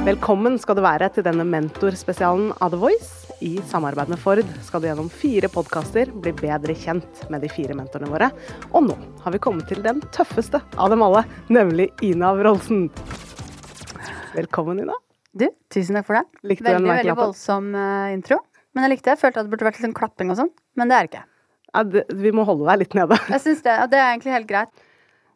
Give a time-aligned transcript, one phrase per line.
[0.00, 3.34] Velkommen skal du være til denne mentorspesialen av The Voice.
[3.44, 7.76] I samarbeid med Ford skal du gjennom fire podkaster bli bedre kjent med de fire
[7.76, 8.30] mentorene våre.
[8.72, 12.86] Og nå har vi kommet til den tøffeste av dem alle, nemlig Ina Wroldsen.
[14.32, 14.96] Velkommen, Ina.
[15.36, 16.24] Du, tusen takk for det.
[16.48, 17.26] Likte veldig, veldig merkelappen?
[17.26, 18.40] voldsom eh, intro.
[18.72, 19.18] Men jeg likte det.
[19.18, 20.54] Jeg følte at det burde vært litt sånn klapping og sånn.
[20.80, 21.26] Men det er det ikke.
[21.74, 23.20] Ja, det, vi må holde deg litt nede.
[23.36, 24.86] Jeg synes det, og det er egentlig helt greit.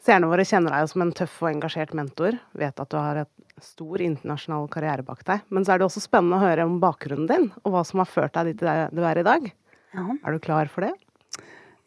[0.04, 2.36] Seerne våre kjenner deg som en tøff og engasjert mentor.
[2.60, 5.46] Vet at du har et stor internasjonal karriere bak deg.
[5.48, 8.10] Men så er det også spennende å høre om bakgrunnen din, og hva som har
[8.10, 9.46] ført deg dit du er i dag.
[9.94, 10.04] Ja.
[10.26, 10.92] Er du klar for det?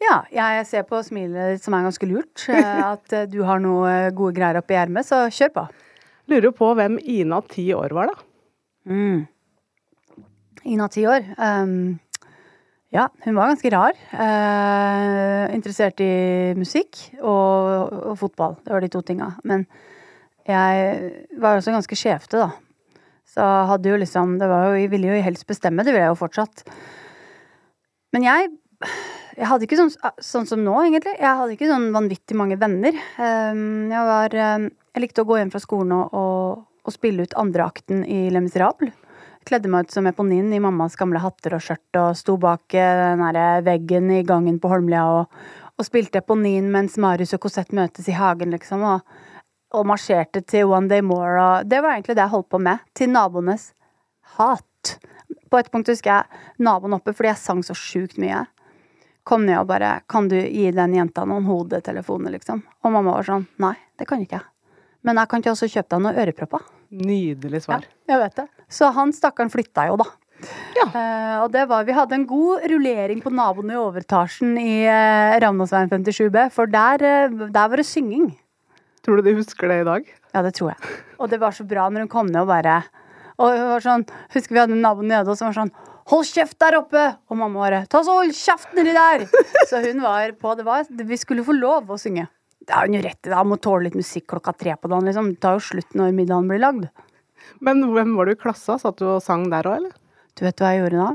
[0.02, 2.44] ja, jeg ser på smilet ditt som er ganske lurt.
[2.50, 5.66] eh, At eh, du har noe gode greier oppi ermet, så kjør på.
[6.28, 8.26] Lurer på hvem Ina ti år var, da.
[8.88, 9.26] Mm.
[10.68, 11.24] Ina ti år.
[11.38, 11.98] Um,
[12.94, 13.98] ja, hun var ganske rar.
[14.12, 18.56] Eh, interessert i musikk og, og fotball.
[18.64, 19.34] Det var de to tinga.
[19.44, 19.66] Men
[20.48, 22.48] jeg var også ganske skjevte, da.
[23.28, 26.14] Så hadde jo liksom det var jo, Jeg ville jo helst bestemme, det vil jeg
[26.14, 26.64] jo fortsatt.
[28.16, 28.56] Men jeg
[29.38, 29.92] jeg hadde ikke sånn,
[30.22, 31.14] sånn som nå, egentlig.
[31.14, 32.96] Jeg hadde ikke sånn vanvittig mange venner.
[33.18, 34.64] Um, jeg var um,
[34.96, 38.42] Jeg likte å gå hjem fra skolen og, og, og spille ut andreakten i Le
[38.42, 38.90] Miserable.
[39.48, 42.98] Kledde meg ut som Eponin i mammas gamle hatter og skjørt og sto bak eh,
[43.14, 45.38] den der veggen i gangen på Holmlia og,
[45.72, 48.84] og spilte Eponin mens Marius og Cosette møtes i hagen, liksom.
[48.84, 49.24] Og,
[49.72, 52.84] og marsjerte til One Day More og Det var egentlig det jeg holdt på med.
[52.92, 53.70] Til naboenes
[54.36, 54.98] hat.
[55.48, 58.44] På et punkt husker jeg naboen oppe fordi jeg sang så sjukt mye.
[59.24, 62.62] Kom ned og bare 'Kan du gi den jenta noen hodetelefoner', liksom?
[62.84, 64.50] Og mamma var sånn 'Nei, det kan ikke jeg'.
[65.04, 66.77] Men jeg kan ikke også kjøpe deg noen ørepropper.
[66.88, 67.84] Nydelig svar.
[68.08, 68.46] Jeg vet det.
[68.72, 70.08] Så han stakkaren flytta jo, da.
[70.76, 70.84] Ja.
[70.86, 75.34] Uh, og det var Vi hadde en god rullering på naboene i overetasjen i uh,
[75.42, 78.30] Ravnåsveien 57B, for der, uh, der var det synging.
[79.02, 80.08] Tror du de husker det i dag?
[80.34, 80.96] Ja, det tror jeg.
[81.18, 82.80] Og det var så bra når hun kom ned og bare
[83.38, 84.04] Og hun var sånn
[84.34, 85.72] Husker vi hadde en nabo nede som var sånn
[86.08, 87.04] Hold kjeft der oppe!
[87.28, 89.24] Og mamma bare Ta så hold kjeft nedi der!
[89.70, 92.28] Så hun var på Det var Vi skulle få lov å synge.
[92.68, 93.30] Det har hun jo rett i.
[93.32, 95.32] da, Må tåle litt musikk klokka tre på dagen, liksom.
[95.32, 96.90] Det tar jo slutt når middagen blir lagd.
[97.64, 98.76] Men hvem var du i klassa?
[98.80, 99.94] Satt du og sang der òg, eller?
[100.36, 101.08] Du vet hva jeg gjorde da?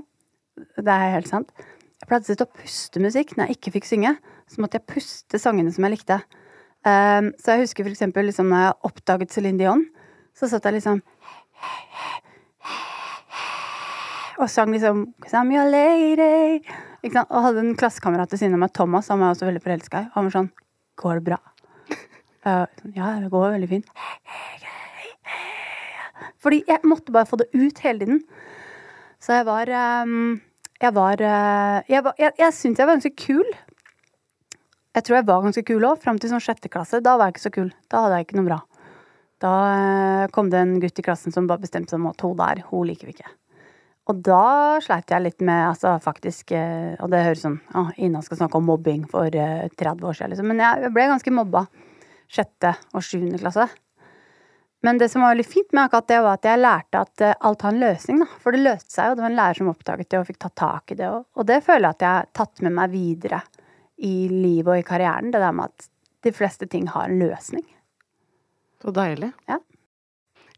[0.81, 1.53] Det er helt sant.
[2.01, 4.15] Jeg pleide å sitte og puste musikk når jeg ikke fikk synge.
[4.49, 6.17] Så måtte jeg puste sangene som jeg likte.
[6.83, 9.85] Um, så jeg husker for eksempel liksom, når jeg oppdaget Céline Dion,
[10.35, 10.99] så satt jeg liksom
[14.41, 16.65] Og sang liksom I'm your lady'.
[17.05, 20.01] Og hadde en klassekamerat ved siden av meg, Thomas, han var jeg også veldig forelska
[20.01, 20.09] i.
[20.15, 20.49] Han var sånn
[20.97, 21.41] 'Går det bra?'
[22.97, 23.87] Ja, det går veldig fint.
[26.43, 28.23] Fordi jeg måtte bare få det ut hele tiden.
[29.23, 30.41] Så jeg var ehm,
[30.81, 33.47] Jeg var eh, Jeg, jeg, jeg syntes jeg var ganske kul.
[34.93, 36.99] Jeg tror jeg var ganske kul òg, fram til sånn sjette klasse.
[37.01, 37.71] Da var jeg ikke så kul.
[37.89, 38.59] Da hadde jeg ikke noe bra.
[39.43, 42.35] Da eh, kom det en gutt i klassen som bare bestemte seg om at hun
[42.39, 43.31] der, hun liker vi ikke.
[44.11, 48.19] Og da sleit jeg litt med altså faktisk eh, Og det høres sånn ah, Ina
[48.25, 50.49] skal snakke om mobbing for eh, 30 år siden, liksom.
[50.51, 51.63] Men jeg ble ganske mobba
[52.33, 53.67] sjette og sjuende klasse.
[54.83, 57.35] Men det som var veldig fint med akkurat det, var at jeg lærte at eh,
[57.47, 58.23] alt har en løsning.
[58.25, 58.27] da.
[58.43, 59.15] For det løste seg jo.
[59.15, 61.11] Det var en lærer som oppdaget det og fikk tatt tak i det.
[61.13, 63.39] Og, og det føler jeg at jeg har tatt med meg videre
[64.03, 65.31] i livet og i karrieren.
[65.31, 65.87] Det der med at
[66.27, 67.63] de fleste ting har en løsning.
[68.83, 69.31] Så deilig.
[69.47, 69.61] Ja.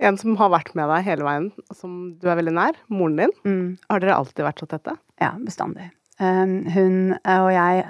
[0.04, 3.36] En som har vært med deg hele veien, som du er veldig nær, moren din.
[3.48, 3.68] Mm.
[3.92, 4.96] Har dere alltid vært så tette?
[5.24, 5.92] Ja, bestandig.
[6.20, 7.86] Um, hun og jeg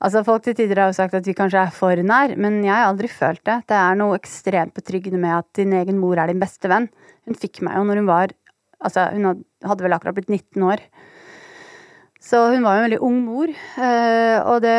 [0.00, 2.72] Altså, folk til tider har jo sagt at vi kanskje er for nær, men jeg
[2.72, 3.58] har aldri følt det.
[3.68, 6.86] Det er noe ekstremt betryggende med at din egen mor er din beste venn.
[7.28, 8.36] Hun fikk meg jo når hun var
[8.80, 10.80] Altså, hun hadde vel akkurat blitt 19 år.
[12.20, 13.48] Så hun var jo en veldig ung mor,
[13.80, 14.76] eh, og det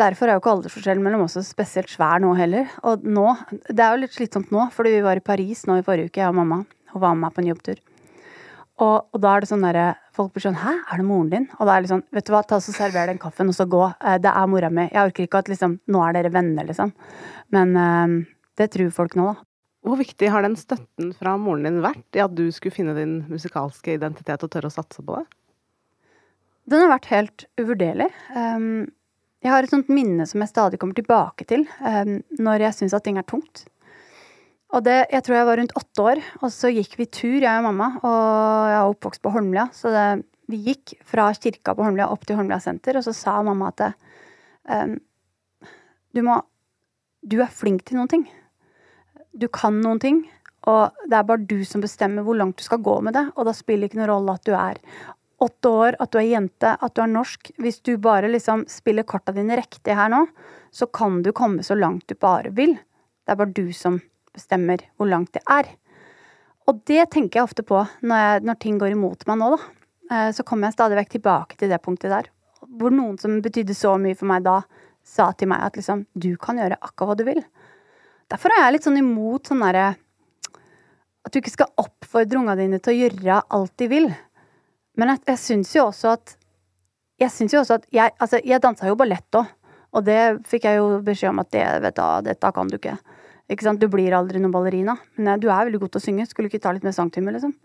[0.00, 2.70] Derfor er jo ikke aldersforskjellen mellom oss spesielt svær nå heller.
[2.88, 3.26] Og nå
[3.68, 6.22] Det er jo litt slitsomt nå, fordi vi var i Paris nå i forrige uke,
[6.22, 6.64] jeg og mamma.
[6.94, 7.82] Hun var med meg på en jobbtur.
[8.80, 11.46] Og, og da er det sånn derre Folk blir sånn Hæ, er det moren din?
[11.58, 13.56] Og da er det litt sånn Vet du hva, ta så server den kaffen, og
[13.58, 13.82] så gå.
[14.00, 14.86] Eh, Det er mora mi.
[14.88, 16.94] Jeg orker ikke at liksom Nå er dere venner, liksom.
[17.52, 18.16] Men eh,
[18.56, 19.44] det tror folk nå, da.
[19.84, 23.22] Hvor viktig har den støtten fra moren din vært i at du skulle finne din
[23.28, 25.24] musikalske identitet og tørre å satse på det?
[26.68, 28.08] Den har vært helt uvurderlig.
[28.34, 28.88] Um,
[29.40, 32.96] jeg har et sånt minne som jeg stadig kommer tilbake til um, når jeg syns
[32.96, 33.64] at ting er tungt.
[34.70, 37.58] Og det, jeg tror jeg var rundt åtte år, og så gikk vi tur, jeg
[37.58, 37.88] og mamma.
[38.04, 40.04] Og jeg er oppvokst på Holmlia, så det,
[40.50, 43.88] vi gikk fra kirka på Holmlia opp til Holmlia senter, og så sa mamma at
[44.70, 44.98] um,
[46.14, 46.40] du må
[47.20, 48.22] Du er flink til noen ting.
[49.36, 50.22] Du kan noen ting,
[50.70, 53.26] og det er bare du som bestemmer hvor langt du skal gå med det.
[53.36, 54.80] Og da spiller det ikke noen rolle at du er
[55.40, 57.52] åtte år, at du er jente, at du er norsk.
[57.60, 60.26] Hvis du bare liksom spiller korta dine riktig her nå,
[60.70, 62.76] så kan du komme så langt du bare vil.
[63.24, 64.00] Det er bare du som
[64.34, 65.72] bestemmer hvor langt det er.
[66.68, 69.80] Og det tenker jeg ofte på når, jeg, når ting går imot meg nå, da.
[70.10, 72.30] Eh, så kommer jeg stadig vekk tilbake til det punktet der.
[72.78, 74.60] Hvor noen som betydde så mye for meg da,
[75.06, 77.40] sa til meg at liksom Du kan gjøre akkurat hva du vil.
[78.30, 79.86] Derfor er jeg litt sånn imot sånn derre
[81.24, 84.10] At du ikke skal oppfordre unga dine til å gjøre alt de vil.
[85.00, 86.36] Men jeg, jeg syns jo også at
[87.20, 89.48] Jeg syns jo også at Jeg, altså, jeg dansa jo ballett òg.
[89.90, 92.94] Og det fikk jeg jo beskjed om at det, vet du, dette kan du ikke.
[93.50, 93.80] Ikke sant?
[93.82, 94.94] Du blir aldri noen ballerina.
[95.18, 96.26] Men eh, du er veldig god til å synge.
[96.30, 97.56] Skulle ikke ta litt mer sangtime, liksom?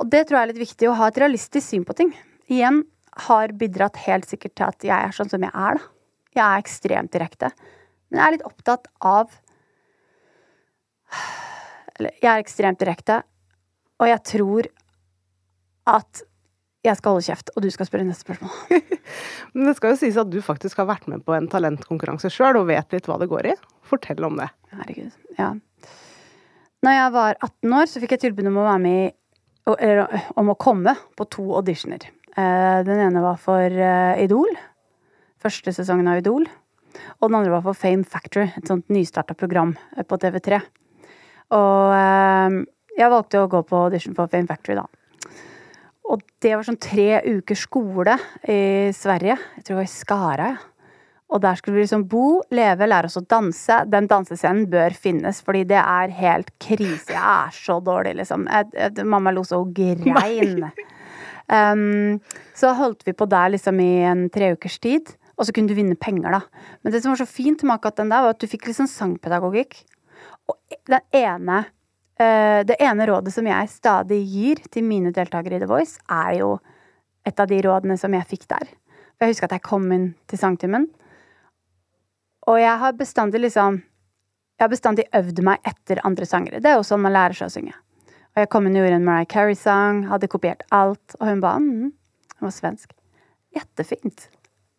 [0.00, 2.14] Og det tror jeg er litt viktig, å ha et realistisk syn på ting.
[2.48, 2.80] Igjen
[3.28, 5.90] har bidratt helt sikkert til at jeg er sånn som jeg er, da.
[6.32, 7.52] Jeg er ekstremt direkte.
[8.08, 9.34] Men jeg er litt opptatt av
[11.98, 13.18] Eller jeg er ekstremt direkte,
[14.00, 14.68] og jeg tror
[15.92, 16.22] at
[16.82, 18.80] jeg skal holde kjeft, og du skal spørre neste spørsmål.
[19.54, 22.58] Men det skal jo sies at du faktisk har vært med på en talentkonkurranse sjøl,
[22.58, 23.58] og vet litt hva det går i.
[23.86, 24.48] Fortell om det.
[24.74, 25.12] Herregud.
[25.38, 25.52] Ja.
[26.82, 29.10] Når jeg var 18 år, så fikk jeg tilbud om å være med i
[29.78, 32.08] eller, Om å komme på to auditioner.
[32.34, 34.50] Eh, den ene var for eh, Idol.
[35.42, 36.48] Første sesongen av Idol.
[37.20, 40.58] Og den andre var for Fame Factory, et sånt nystarta program eh, på TV3.
[41.54, 41.94] Og
[42.96, 44.88] jeg valgte å gå på audition for Fame Factory, da.
[46.10, 48.16] Og det var sånn tre uker skole
[48.50, 49.36] i Sverige.
[49.56, 50.50] Jeg tror det var i Skara.
[50.56, 50.68] Ja.
[51.32, 53.78] Og der skulle vi liksom bo, leve, lære oss å danse.
[53.88, 57.14] Den dansescenen bør finnes, fordi det er helt krise.
[57.14, 58.44] Jeg er så dårlig, liksom.
[58.52, 60.66] Jeg, jeg, mamma lo så hun grein.
[61.52, 62.20] Um,
[62.56, 65.14] så holdt vi på der liksom i en tre ukers tid.
[65.38, 66.68] Og så kunne du vinne penger, da.
[66.84, 68.90] Men det som var så fint med akkurat den der, var at du fikk liksom
[68.90, 69.78] sangpedagogikk.
[70.52, 70.58] Og
[70.90, 71.64] den ene
[72.68, 76.56] det ene rådet som jeg stadig gir til mine deltakere i The Voice, er jo
[77.26, 78.66] et av de rådene som jeg fikk der.
[79.22, 80.88] Jeg husker at jeg kom inn til sangtimen,
[82.50, 83.82] og jeg har bestandig liksom
[84.58, 86.60] Jeg har bestandig øvd meg etter andre sangere.
[86.62, 87.72] Det er jo sånn man lærer seg å synge.
[88.36, 91.56] Og jeg kom inn og gjorde en Mariah Carey-sang, hadde kopiert alt, og hun ba
[91.58, 91.88] mm,
[92.36, 92.92] Hun var svensk.
[93.56, 94.28] Jettefint.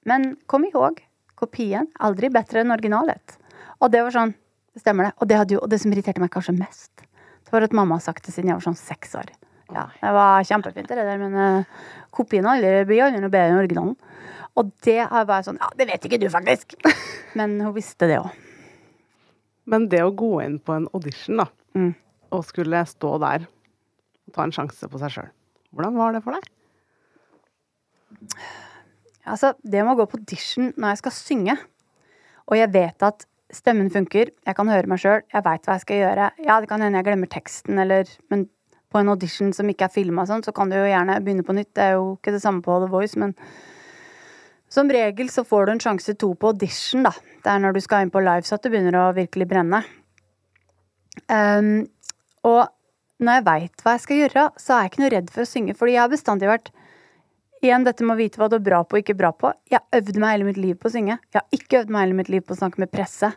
[0.08, 1.02] Men kom ihåg,
[1.36, 3.36] kopien aldri bedre enn originalet.
[3.82, 4.34] Og det var sånn
[4.74, 5.14] Det stemmer, det.
[5.20, 7.04] Og det, jo, og det som irriterte meg kanskje mest,
[7.54, 9.30] for at mamma har sagt det siden jeg var sånn seks år.
[9.74, 11.84] Ja, det var kjempefint, det der, men uh,
[12.14, 13.94] kopien blir aldri noe bedre enn originalen.
[14.58, 16.76] Og det har bare sånn Ja, det vet ikke du, faktisk!
[17.40, 18.30] Men hun visste det òg.
[19.66, 21.94] Men det å gå inn på en audition, da, mm.
[22.36, 25.32] og skulle stå der og ta en sjanse på seg sjøl,
[25.74, 26.46] hvordan var det for deg?
[29.24, 31.58] Altså, det med å gå på audition når jeg skal synge,
[32.46, 35.84] og jeg vet at stemmen funker, jeg kan høre meg sjøl, jeg veit hva jeg
[35.84, 36.30] skal gjøre.
[36.46, 38.48] Ja, det kan hende jeg glemmer teksten, eller Men
[38.94, 41.56] på en audition som ikke er filma sånn, så kan du jo gjerne begynne på
[41.58, 41.72] nytt.
[41.74, 43.34] Det er jo ikke det samme på The Voice, men
[44.74, 47.12] som regel så får du en sjanse to på audition, da.
[47.44, 49.82] Det er når du skal inn på live så at det begynner å virkelig brenne.
[51.30, 51.86] Um,
[52.46, 52.70] og
[53.24, 55.50] når jeg veit hva jeg skal gjøre, så er jeg ikke noe redd for å
[55.50, 56.72] synge, fordi jeg har bestandig vært
[57.64, 59.54] Igjen dette med å vite hva du er bra på og ikke bra på.
[59.72, 61.16] Jeg har øvd meg hele mitt liv på å synge.
[61.32, 63.30] Jeg har ikke øvd meg hele mitt liv på å snakke med presse.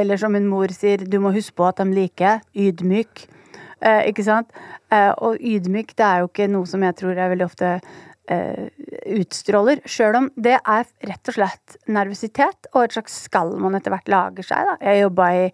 [0.00, 3.26] Eller som min mor sier, du må huske på at de liker ydmyk.
[3.84, 4.56] Eh, ikke sant?
[4.88, 7.74] Eh, og ydmyk, det er jo ikke noe som jeg tror jeg veldig ofte
[8.32, 8.64] eh,
[9.18, 9.84] utstråler.
[9.84, 14.08] Sjøl om det er rett og slett nervøsitet og et slags skall man etter hvert
[14.08, 14.72] lager seg.
[14.72, 14.80] Da.
[14.88, 15.46] Jeg jobba i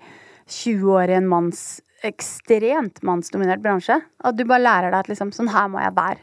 [0.47, 1.67] 20 år i en manns
[2.07, 3.99] ekstremt mannsdominert bransje.
[4.23, 6.23] Og du bare lærer deg at liksom, sånn her må jeg være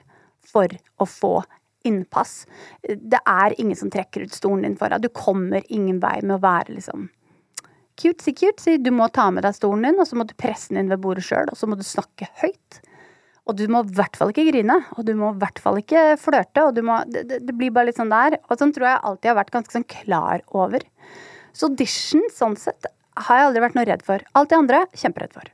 [0.50, 1.38] for å få
[1.88, 2.44] innpass.
[2.84, 5.06] Det er ingen som trekker ut stolen din for deg.
[5.06, 7.08] Du kommer ingen vei med å være liksom
[8.00, 8.78] cutesy cutesy.
[8.80, 11.02] Du må ta med deg stolen din, og så må du presse den inn ved
[11.04, 12.80] bordet sjøl, og så må du snakke høyt.
[13.50, 16.14] Og du må i hvert fall ikke grine, og du må i hvert fall ikke
[16.22, 16.68] flørte.
[16.68, 18.38] og må, det, det, blir bare litt sånn der.
[18.48, 20.86] Og sånn tror jeg alltid har vært ganske sånn klar over.
[21.58, 22.86] Så audition, sånn sett,
[23.26, 24.24] har jeg aldri vært noe redd for.
[24.38, 25.50] Alt det andre, kjemperedd for.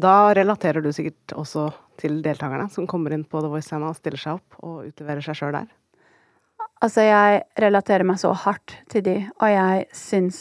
[0.00, 1.66] Da relaterer du sikkert også
[2.00, 5.38] til deltakerne som kommer inn på The Voice og stiller seg opp og utleverer seg
[5.38, 5.68] sjøl der?
[6.80, 10.40] Altså, jeg relaterer meg så hardt til de, og jeg syns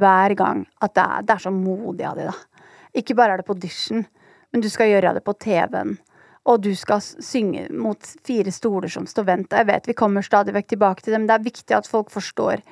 [0.00, 2.66] hver gang at det er, det er så modig av de, da.
[3.00, 4.04] Ikke bare er det på audition,
[4.52, 5.96] men du skal gjøre det på TV-en.
[6.48, 9.56] Og du skal synge mot fire stoler som står vendt.
[9.56, 12.10] Jeg vet vi kommer stadig vekk tilbake til det, men det er viktig at folk
[12.12, 12.64] forstår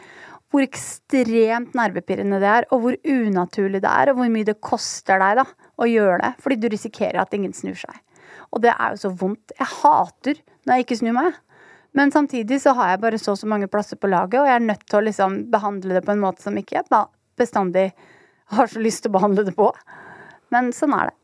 [0.48, 5.20] hvor ekstremt nervepirrende det er, og hvor unaturlig det er, og hvor mye det koster
[5.20, 5.44] deg da,
[5.76, 7.98] å gjøre det, fordi du risikerer at ingen snur seg.
[8.54, 9.52] Og det er jo så vondt.
[9.58, 11.38] Jeg hater når jeg ikke snur meg.
[11.96, 14.58] Men samtidig så har jeg bare så og så mange plasser på laget, og jeg
[14.58, 17.00] er nødt til å liksom behandle det på en måte som ikke jeg
[17.38, 17.88] bestandig
[18.52, 19.70] har så lyst til å behandle det på.
[20.54, 21.16] Men sånn er det.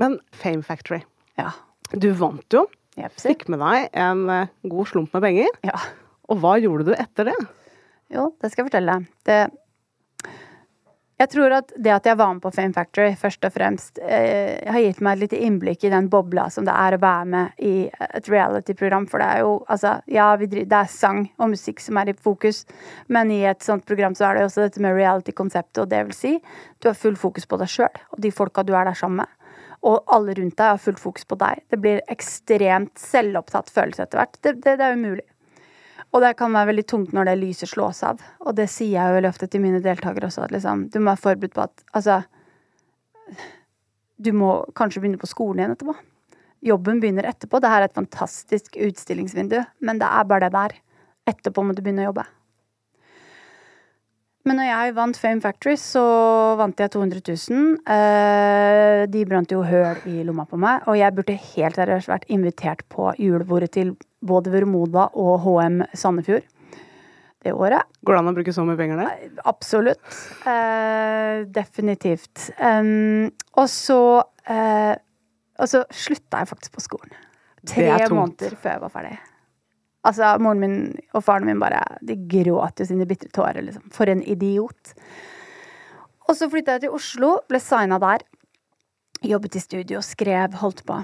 [0.00, 1.00] Men Fame Factory.
[1.40, 1.52] Ja.
[1.92, 2.66] Du vant jo.
[3.20, 5.56] Fikk med deg en eh, god slump med penger.
[5.66, 5.78] Ja.
[6.30, 7.36] Og hva gjorde du etter det?
[8.12, 8.96] Jo, det skal jeg fortelle.
[9.26, 9.38] Det
[11.20, 14.56] Jeg tror at det at jeg var med på Fame Factory, først og fremst, eh,
[14.64, 17.58] har gitt meg et lite innblikk i den bobla som det er å være med
[17.60, 19.04] i et reality-program.
[19.10, 22.14] For det er jo altså Ja, driver, det er sang og musikk som er i
[22.16, 22.64] fokus,
[23.08, 26.06] men i et sånt program så er det jo også dette med reality-konseptet, og det
[26.06, 26.32] vil si
[26.80, 29.28] du har full fokus på deg sjøl og de folka du er der sammen med.
[29.82, 31.60] Og alle rundt deg har fullt fokus på deg.
[31.68, 34.40] Det blir ekstremt selvopptatt følelse etter hvert.
[34.40, 35.28] Det, det, det er umulig.
[36.10, 38.22] Og det kan være veldig tungt når det lyset slås av.
[38.42, 41.12] Og det sier jeg jo veldig ofte til mine deltakere også, at liksom, du må
[41.12, 42.22] være forberedt på at altså
[44.20, 45.94] Du må kanskje begynne på skolen igjen etterpå.
[46.66, 47.56] Jobben begynner etterpå.
[47.62, 50.74] Det her er et fantastisk utstillingsvindu, men det er bare det der.
[51.30, 52.26] Etterpå må du begynne å jobbe.
[54.48, 56.02] Men når jeg vant Fame Factory, så
[56.56, 57.72] vant jeg 200 000.
[57.94, 62.28] Eh, de brant jo høl i lomma på meg, og jeg burde helt seriøst vært
[62.32, 66.46] invitert på julebordet til både Vermoda og HM Sandefjord
[67.42, 67.88] det året.
[68.04, 69.30] Går det an å bruke så mye penger der?
[69.48, 70.02] Absolutt.
[70.48, 72.50] Eh, definitivt.
[72.60, 74.00] Um, og så
[74.44, 74.94] eh,
[75.60, 77.16] Og så slutta jeg faktisk på skolen.
[77.68, 79.16] Tre måneder før jeg var ferdig.
[80.08, 80.76] Altså, moren min
[81.12, 83.88] og faren min bare De gråt jo sine bitre tårer, liksom.
[83.92, 84.94] For en idiot.
[86.28, 88.24] Og så flytta jeg til Oslo, ble signa der.
[89.20, 91.02] Jobbet i studio, skrev, holdt på.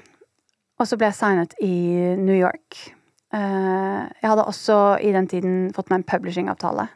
[0.76, 1.74] Og så ble jeg signet i
[2.20, 2.95] New York.
[3.36, 6.88] Eh, jeg hadde også i den tiden fått meg en publishingavtale.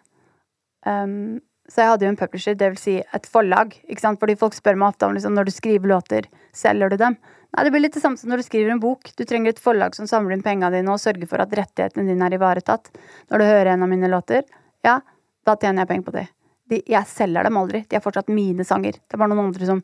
[0.87, 3.77] Um, så jeg hadde jo en publisher, vil si et forlag.
[3.87, 4.21] ikke sant?
[4.23, 7.19] Fordi folk spør meg ofte om liksom, når du skriver låter, selger du dem?
[7.51, 9.11] Nei, det blir litt det samme som når du skriver en bok.
[9.19, 12.27] Du trenger et forlag som samler inn pengene dine og sørger for at rettighetene dine
[12.27, 12.93] er ivaretatt.
[13.31, 14.47] Når du hører en av mine låter,
[14.87, 15.01] ja,
[15.47, 16.27] da tjener jeg penger på de.
[16.73, 16.83] de.
[16.95, 17.85] Jeg selger dem aldri.
[17.91, 18.99] De er fortsatt mine sanger.
[18.99, 19.83] Det er bare noen andre som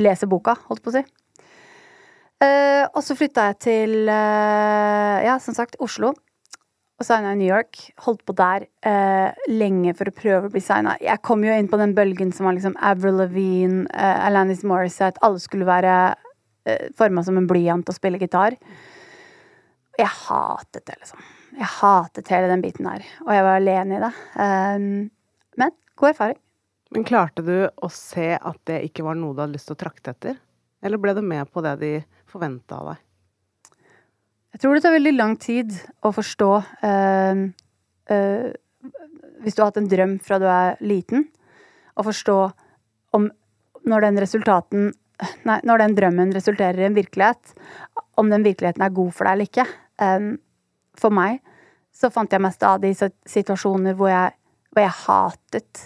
[0.00, 1.04] leser boka, holdt på å si.
[2.44, 6.12] Uh, og så flytta jeg til, uh, ja, som sagt, Oslo.
[6.94, 7.78] Og signa i New York.
[8.04, 10.94] Holdt på der uh, lenge for å prøve å bli signa.
[11.02, 15.42] Jeg kom jo inn på den bølgen som var liksom Avril Lavigne, Alanis Morissette Alle
[15.42, 18.58] skulle være uh, forma som en blyant og spille gitar.
[19.98, 21.26] Jeg hatet det, liksom.
[21.54, 23.04] Jeg hatet hele den biten der.
[23.26, 24.14] Og jeg var alene i det.
[24.34, 24.88] Um,
[25.60, 26.40] men god erfaring.
[26.94, 29.82] Men klarte du å se at det ikke var noe du hadde lyst til å
[29.82, 30.36] trakte etter?
[30.84, 31.92] Eller ble du med på det de
[32.34, 33.04] forventa av deg?
[34.54, 35.72] Jeg tror det tar veldig lang tid
[36.06, 37.40] å forstå uh,
[38.10, 38.44] uh,
[39.42, 41.26] Hvis du har hatt en drøm fra du er liten,
[41.98, 42.36] å forstå
[43.18, 43.26] om
[43.84, 44.92] når den resultaten
[45.46, 47.52] Nei, når den drømmen resulterer i en virkelighet,
[48.18, 49.64] om den virkeligheten er god for deg eller ikke.
[50.02, 50.32] Um,
[50.98, 51.38] for meg
[51.94, 54.34] så fant jeg meg stadig i situasjoner hvor jeg,
[54.74, 55.84] hvor jeg hatet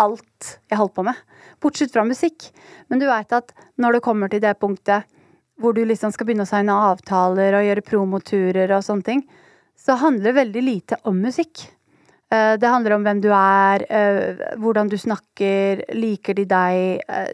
[0.00, 1.16] alt jeg holdt på med.
[1.60, 2.50] Bortsett fra musikk.
[2.88, 5.08] Men du veit at når det kommer til det punktet
[5.60, 9.22] hvor du liksom skal begynne å signe avtaler og gjøre promoturer og sånne ting,
[9.78, 11.66] så handler veldig lite om musikk.
[12.32, 17.32] Eh, det handler om hvem du er, eh, hvordan du snakker, liker de deg eh,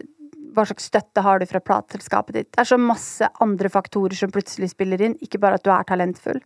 [0.57, 2.49] hva slags støtte har du fra plateselskapet ditt?
[2.55, 5.85] Det er så masse andre faktorer som plutselig spiller inn, ikke bare at du er
[5.85, 6.41] talentfull,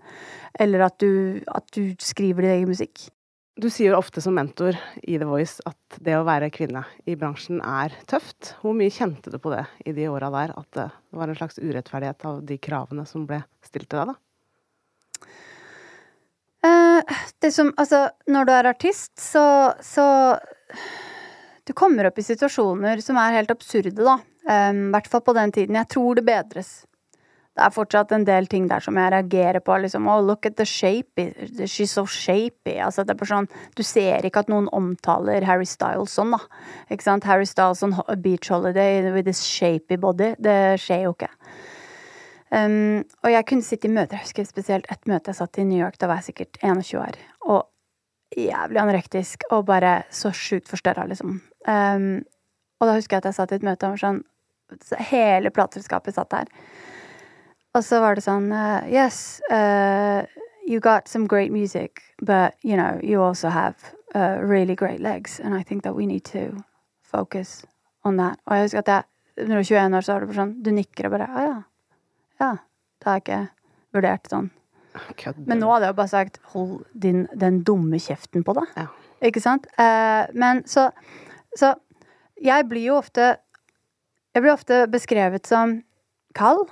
[0.59, 3.07] eller at du, at du skriver din egen musikk.
[3.59, 7.17] Du sier jo ofte som mentor i The Voice at det å være kvinne i
[7.19, 8.53] bransjen er tøft.
[8.61, 11.59] Hvor mye kjente du på det i de åra der, at det var en slags
[11.59, 15.31] urettferdighet av de kravene som ble stilt til deg, da?
[16.61, 19.43] Eh, det som Altså, når du er artist, så,
[19.83, 20.05] så
[21.67, 24.19] du kommer opp i situasjoner som er helt absurde, da.
[24.41, 25.77] I um, hvert fall på den tiden.
[25.77, 26.71] Jeg tror det bedres.
[27.51, 29.75] Det er fortsatt en del ting der som jeg reagerer på.
[29.83, 31.33] liksom, oh, look at the shapey,
[31.67, 32.77] she's so shapey.
[32.79, 36.39] altså det er bare sånn, Du ser ikke at noen omtaler Harry Styles sånn, da.
[36.89, 37.27] ikke sant?
[37.27, 40.35] Harry Styles on beach holiday with his shapey body.
[40.39, 41.29] Det skjer jo ikke.
[42.51, 44.17] Um, og jeg kunne sitte i møter.
[44.17, 45.99] Jeg husker spesielt et møte jeg satt i New York.
[45.99, 47.19] Da var jeg sikkert 21 år.
[47.47, 47.67] Og
[48.37, 51.41] jævlig anorektisk og bare så sjukt forstørra, liksom.
[51.67, 52.23] Um,
[52.79, 54.23] og da husker jeg at jeg satt i et møte og sånn
[55.11, 56.51] Hele plateselskapet satt der.
[57.73, 60.27] Og så var det sånn uh, Yes, uh,
[60.67, 63.75] you got some great music, but you know, you also have
[64.13, 66.63] uh, really great legs, and I think that we need to
[67.01, 67.65] focus
[68.03, 68.39] on that.
[68.47, 70.73] Og jeg husker at jeg når du er 21 år, så var det sånn Du
[70.75, 71.53] nikker og bare Å ja.
[72.41, 72.49] Ja.
[72.99, 73.43] Det har jeg ikke
[73.95, 74.49] vurdert sånn
[74.91, 75.45] Kødder.
[75.47, 78.73] Men nå hadde jeg jo bare sagt 'hold din, den dumme kjeften på deg'.
[78.75, 78.89] Ja.
[79.23, 79.69] Ikke sant?
[80.35, 80.89] Men så,
[81.55, 81.71] så
[82.35, 83.37] jeg blir jo ofte
[84.35, 85.79] Jeg blir ofte beskrevet som
[86.35, 86.67] kald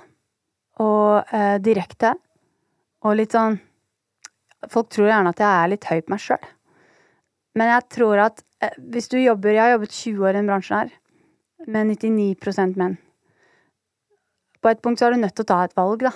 [0.80, 2.14] og eh, direkte
[3.04, 3.60] og litt sånn
[4.68, 6.42] Folk tror gjerne at jeg er litt høy på meg sjøl.
[7.56, 10.50] Men jeg tror at eh, hvis du jobber Jeg har jobbet 20 år i den
[10.50, 10.90] bransjen her,
[11.64, 12.98] med 99% menn.
[14.60, 16.12] På et punkt så er du nødt til å ta et valg, da.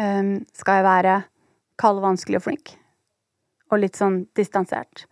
[0.00, 1.16] Um, skal jeg være
[1.80, 2.74] kald, vanskelig og flink.
[3.72, 5.04] Og litt sånn distansert.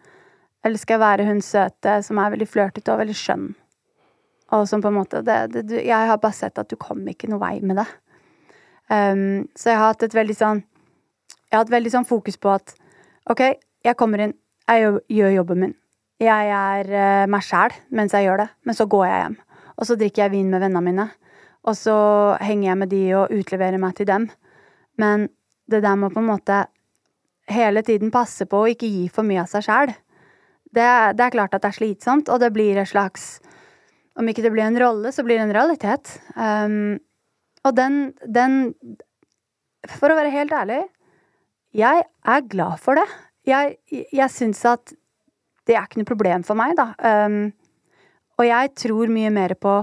[0.65, 3.49] Eller skal jeg være hun søte som er veldig flørtete og veldig skjønn?
[4.57, 7.29] Og som på en måte det, det, Jeg har bare sett at du kom ikke
[7.31, 7.89] noe vei med det.
[8.91, 12.51] Um, så jeg har hatt et veldig sånn Jeg har hatt veldig sånn fokus på
[12.51, 12.73] at
[13.31, 13.43] OK,
[13.87, 14.33] jeg kommer inn,
[14.67, 15.75] jeg gjør, gjør jobben min.
[16.21, 19.37] Jeg er uh, meg sjæl mens jeg gjør det, men så går jeg hjem.
[19.77, 21.07] Og så drikker jeg vin med vennene mine.
[21.69, 21.97] Og så
[22.41, 24.29] henger jeg med de og utleverer meg til dem.
[25.01, 25.29] Men
[25.71, 26.65] det der med på en måte
[27.51, 29.93] hele tiden passe på å ikke gi for mye av seg sjæl,
[30.71, 30.87] det,
[31.19, 33.41] det, er klart at det er slitsomt, og det blir et slags
[34.19, 36.11] Om ikke det blir en rolle, så blir det en realitet.
[36.35, 36.99] Um,
[37.67, 38.75] og den, den
[40.01, 40.83] For å være helt ærlig,
[41.77, 43.07] jeg er glad for det.
[43.49, 44.93] Jeg, jeg syns at
[45.69, 46.91] det er ikke noe problem for meg, da.
[46.99, 47.53] Um,
[48.41, 49.79] og jeg tror mye mer på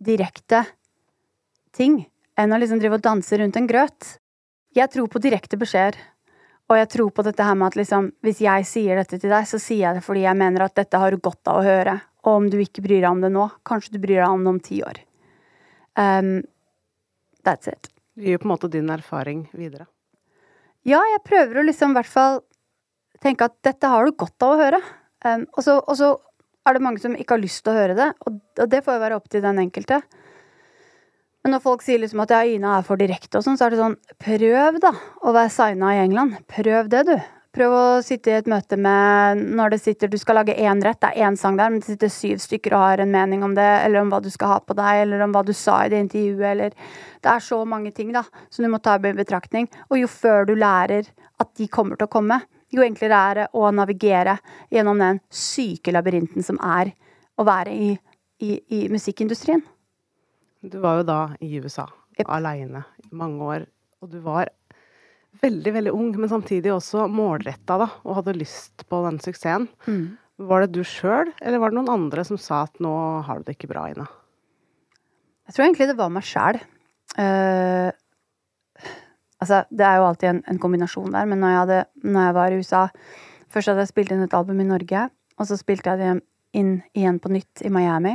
[0.00, 0.64] direkte
[1.76, 2.00] ting
[2.40, 4.16] enn å liksom drive og danse rundt en grøt.
[4.76, 5.98] Jeg tror på direkte beskjeder.
[6.70, 9.46] Og jeg tror på dette her med at liksom, hvis jeg sier dette til deg,
[9.48, 11.96] så sier jeg det fordi jeg mener at dette har du godt av å høre.
[12.22, 14.52] Og om du ikke bryr deg om det nå, kanskje du bryr deg om det
[14.52, 15.00] om ti år.
[15.98, 16.36] Um,
[17.46, 17.90] that's it.
[18.16, 19.86] Du gir på en måte din erfaring videre.
[20.86, 22.40] Ja, jeg prøver å liksom i hvert fall
[23.20, 24.80] tenke at dette har du godt av å høre.
[25.24, 26.14] Um, og, så, og, så,
[26.68, 28.96] er det mange som ikke har lyst til å høre det, og, og det får
[28.96, 30.00] jo være opp til den enkelte.
[31.40, 33.72] Men når folk sier liksom at ja, Ina er for direkte og sånn, så er
[33.72, 34.92] det sånn Prøv, da,
[35.24, 36.36] å være signa i England.
[36.52, 37.14] Prøv det, du.
[37.50, 41.00] Prøv å sitte i et møte med Når det sitter Du skal lage én rett,
[41.02, 43.56] det er én sang der, men det sitter syv stykker og har en mening om
[43.58, 45.90] det, eller om hva du skal ha på deg, eller om hva du sa i
[45.90, 46.76] det intervjuet, eller
[47.20, 49.66] Det er så mange ting, da, som du må ta i betraktning.
[49.90, 52.38] Og jo før du lærer at de kommer til å komme,
[52.70, 54.36] jo enklere er det å navigere
[54.70, 56.92] gjennom den syke labyrinten som er
[57.36, 57.90] å være i,
[58.46, 59.62] i, i musikkindustrien.
[60.62, 61.88] Du var jo da i USA
[62.18, 62.28] yep.
[62.28, 63.66] aleine i mange år,
[64.00, 64.52] og du var
[65.42, 69.68] veldig, veldig ung, men samtidig også målretta, da, og hadde lyst på den suksessen.
[69.86, 70.04] Mm.
[70.50, 72.92] Var det du sjøl, eller var det noen andre som sa at nå
[73.26, 74.06] har du det ikke bra, Ina?
[75.48, 76.60] Jeg tror egentlig det var meg sjæl.
[77.18, 77.90] Uh,
[79.40, 82.34] Altså, det er jo alltid en, en kombinasjon der, men når jeg, hadde, når jeg,
[82.36, 82.82] var i USA
[83.50, 85.06] Først hadde jeg spilt inn et album i Norge,
[85.40, 86.10] og så spilte jeg det
[86.54, 88.12] inn igjen på nytt i Miami.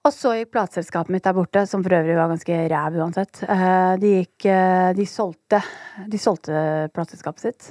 [0.00, 3.42] Og så gikk plateselskapet mitt der borte, som for øvrig var ganske ræv uansett.
[3.44, 5.60] Eh, de gikk eh, De solgte
[6.08, 6.62] De solgte
[6.94, 7.68] plateselskapet sitt.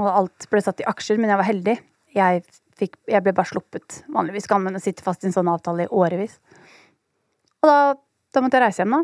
[0.00, 1.76] Og alt ble satt i aksjer, men jeg var heldig.
[2.16, 2.42] Jeg,
[2.80, 4.00] fikk, jeg ble bare sluppet.
[4.12, 6.38] Vanligvis kan man sitte fast i en sånn avtale i årevis.
[7.60, 7.78] Og da,
[8.32, 9.02] da måtte jeg reise hjem, da.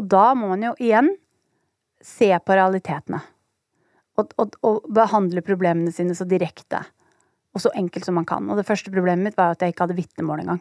[0.00, 1.08] Og da må man jo igjen
[2.04, 3.20] se på realitetene.
[4.20, 6.82] Og, og, og, behandle problemene sine så direkte
[7.52, 8.44] og så enkelt som man kan.
[8.48, 10.60] Og det første problemet mitt var at jeg ikke hadde vitnemål engang.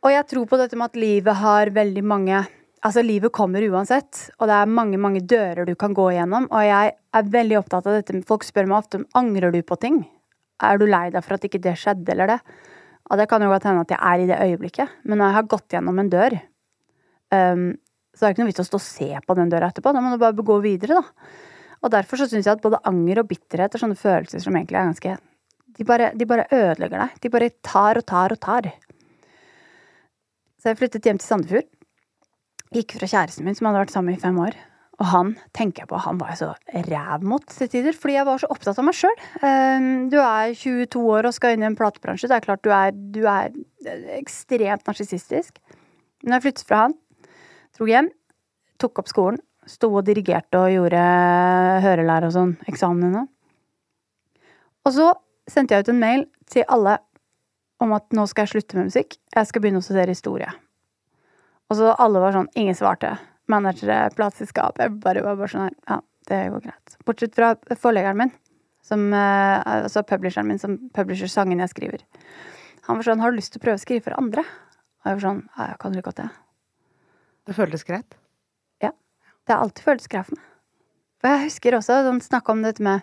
[0.00, 2.46] Og jeg tror på dette med at livet har veldig mange
[2.80, 6.46] Altså, livet kommer uansett, og det er mange, mange dører du kan gå igjennom.
[6.48, 8.22] Og jeg er veldig opptatt av dette.
[8.24, 9.98] Folk spør meg ofte om angrer du på ting.
[10.64, 12.38] Er du lei deg for at ikke det skjedde, eller det?
[13.12, 15.36] Og det kan jo godt hende at jeg er i det øyeblikket, men når jeg
[15.36, 16.38] har gått gjennom en dør,
[17.36, 17.68] um,
[18.16, 19.92] så det ikke noe vits å stå og se på den døra etterpå.
[19.92, 21.28] Da må du bare gå videre, da.
[21.84, 24.80] Og derfor så syns jeg at både anger og bitterhet er sånne følelser som egentlig
[24.80, 25.20] er ganske
[25.76, 27.20] de bare, de bare ødelegger deg.
[27.22, 28.66] De bare tar og tar og tar.
[30.60, 31.68] Så jeg flyttet hjem til Sandefjord.
[32.76, 34.56] Gikk fra kjæresten min, som hadde vært sammen i fem år.
[35.00, 36.50] Og han tenker jeg på, han var jeg så
[36.90, 39.22] ræv mot til tider, fordi jeg var så opptatt av meg sjøl.
[39.48, 42.28] Ehm, du er 22 år og skal inn i en platebransje.
[42.28, 43.48] Det er klart du er, du er
[44.18, 45.56] ekstremt narsissistisk.
[46.26, 46.98] Når jeg flyttet fra han,
[47.78, 48.10] Dro hjem,
[48.82, 51.00] tok opp skolen, sto og dirigerte og gjorde
[51.80, 53.22] hørelære og sånn, eksamen henne.
[54.84, 55.06] Og så
[55.48, 56.98] sendte jeg ut en mail til alle
[57.80, 59.16] om at nå skal jeg slutte med musikk.
[59.34, 60.50] Jeg skal begynne å studere historie.
[61.70, 63.14] Og så alle var sånn Ingen svarte.
[63.50, 64.78] Managere, plateselskap.
[64.78, 66.96] Jeg bare var bare sånn Ja, det går greit.
[67.06, 68.32] Bortsett fra forleggeren min,
[68.86, 72.04] som, eh, altså publisheren min, som publisher sangen jeg skriver.
[72.86, 74.40] Han var sånn Har du lyst til å prøve å skrive for andre?
[74.40, 76.30] Og jeg var sånn Ja, jeg kan like godt det.
[77.46, 78.14] Det føltes greit?
[78.82, 78.92] Ja.
[79.46, 80.44] Det har alltid føltes greit for meg.
[81.20, 83.02] For jeg husker også sånn, snakka om dette med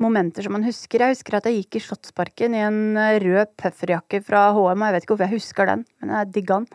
[0.00, 1.02] momenter som man husker.
[1.02, 4.86] Jeg husker at jeg gikk i Slottsparken i en eh, rød pufferjakke fra HM, og
[4.86, 6.68] jeg vet ikke hvorfor jeg husker den, men jeg digga den.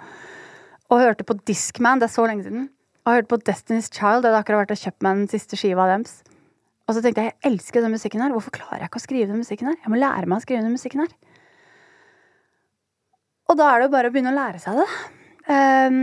[0.88, 2.70] Og hørte på Discman, det er så lenge siden.
[3.08, 5.88] Og hørte på Destiny's Child, jeg hadde akkurat vært og kjøpt meg den siste skiva
[5.90, 6.22] deres.
[6.88, 9.32] Og så tenkte jeg jeg elsker den musikken her, hvorfor klarer jeg ikke å skrive
[9.32, 9.80] den musikken her?
[9.84, 11.16] Jeg må lære meg å skrive den musikken her.
[13.48, 14.88] Og da er det jo bare å begynne å lære seg det.
[15.48, 16.00] Um,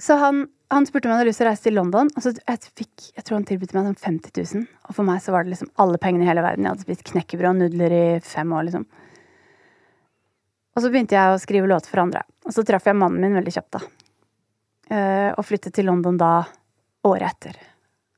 [0.00, 2.10] så han, han, spurte om jeg hadde lyst til å reise til London.
[2.16, 4.68] Og så jeg, fikk, jeg tror han tilbød meg sånn 50 000.
[4.88, 6.64] Og for meg så var det liksom alle pengene i hele verden.
[6.64, 8.86] Jeg hadde spist knekkebrød og nudler i fem år, liksom.
[10.72, 12.24] Og så begynte jeg å skrive låter for andre.
[12.48, 13.82] Og så traff jeg mannen min veldig kjapt, da.
[14.92, 16.32] Uh, og flyttet til London da
[17.08, 17.60] året etter.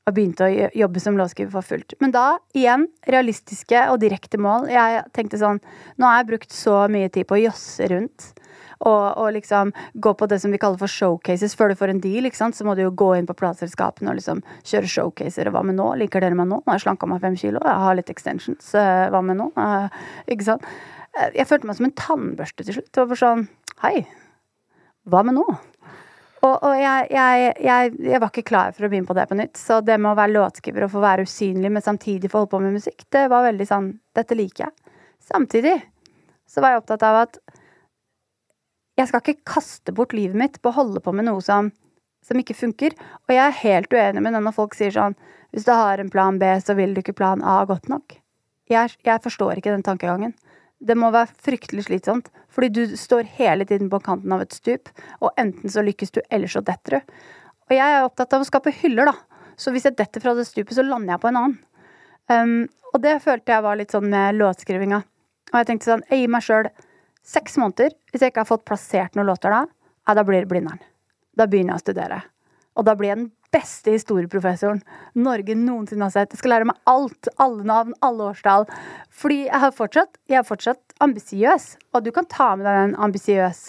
[0.05, 1.97] Og begynte å jobbe som låtskriver for fullt.
[1.99, 4.69] Men da, igjen, realistiske og direkte mål.
[4.71, 5.59] Jeg tenkte sånn
[5.97, 8.31] Nå har jeg brukt så mye tid på å josse rundt
[8.79, 11.55] og, og liksom gå på det som vi kaller for showcases.
[11.57, 14.41] Før du får en deal, så må du jo gå inn på plateselskapene og liksom
[14.63, 15.49] kjøre showcaser.
[15.49, 15.91] Og hva med nå?
[16.01, 16.61] Liker dere meg nå?
[16.61, 17.61] Nå har jeg slanka meg fem kilo.
[17.63, 18.73] Jeg har litt extensions.
[18.75, 19.51] Eh, hva med nå?
[19.55, 20.01] Eh,
[20.35, 20.67] ikke sant?
[21.15, 22.91] Eh, Jeg følte meg som en tannbørste til slutt.
[22.91, 23.47] Det var bare sånn
[23.83, 24.05] Hei,
[25.11, 25.43] hva med nå?
[26.45, 29.37] Og, og jeg, jeg, jeg, jeg var ikke klar for å begynne på det på
[29.37, 29.57] nytt.
[29.59, 32.61] Så det med å være låtskriver og få være usynlig, men samtidig få holde på
[32.63, 34.93] med musikk, det var veldig sånn Dette liker jeg.
[35.25, 35.75] Samtidig
[36.47, 37.39] så var jeg opptatt av at
[38.95, 41.71] jeg skal ikke kaste bort livet mitt på å holde på med noe som,
[42.23, 42.95] som ikke funker.
[43.27, 45.17] Og jeg er helt uenig med det når folk sier sånn
[45.55, 48.17] Hvis du har en plan B, så vil du ikke plan A godt nok.
[48.71, 50.33] Jeg, jeg forstår ikke den tankegangen.
[50.83, 54.89] Det må være fryktelig slitsomt, fordi du står hele tiden på kanten av et stup,
[55.23, 57.13] og enten så lykkes du, eller så detter du.
[57.69, 59.15] Og jeg er opptatt av å skape hyller, da.
[59.55, 61.55] Så hvis jeg detter fra det stupet, så lander jeg på en annen.
[62.27, 62.57] Um,
[62.91, 64.99] og det følte jeg var litt sånn med låtskrivinga.
[65.53, 66.69] Og jeg tenkte sånn, jeg gir meg sjøl
[67.25, 67.93] seks måneder.
[68.11, 69.63] Hvis jeg ikke har fått plassert noen låter da,
[70.05, 70.79] ja, da blir det Blindern.
[71.35, 72.21] Da begynner jeg å studere.
[72.75, 74.81] Og da blir jeg den beste historieprofessoren
[75.15, 76.33] Norge noensinne har sett.
[76.35, 77.29] Jeg skal lære meg alt.
[77.39, 78.67] Alle navn, alle årstall.
[79.09, 81.69] Fordi jeg har fortsatt, jeg er fortsatt ambisiøs.
[81.95, 83.61] Og du kan ta med deg den ambisiøs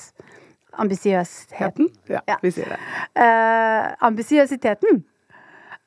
[0.76, 1.86] ambisiøsheten.
[2.12, 2.36] Ja, Ja.
[2.42, 2.78] vi sier det.
[3.16, 5.04] Eh, ambisiøsiteten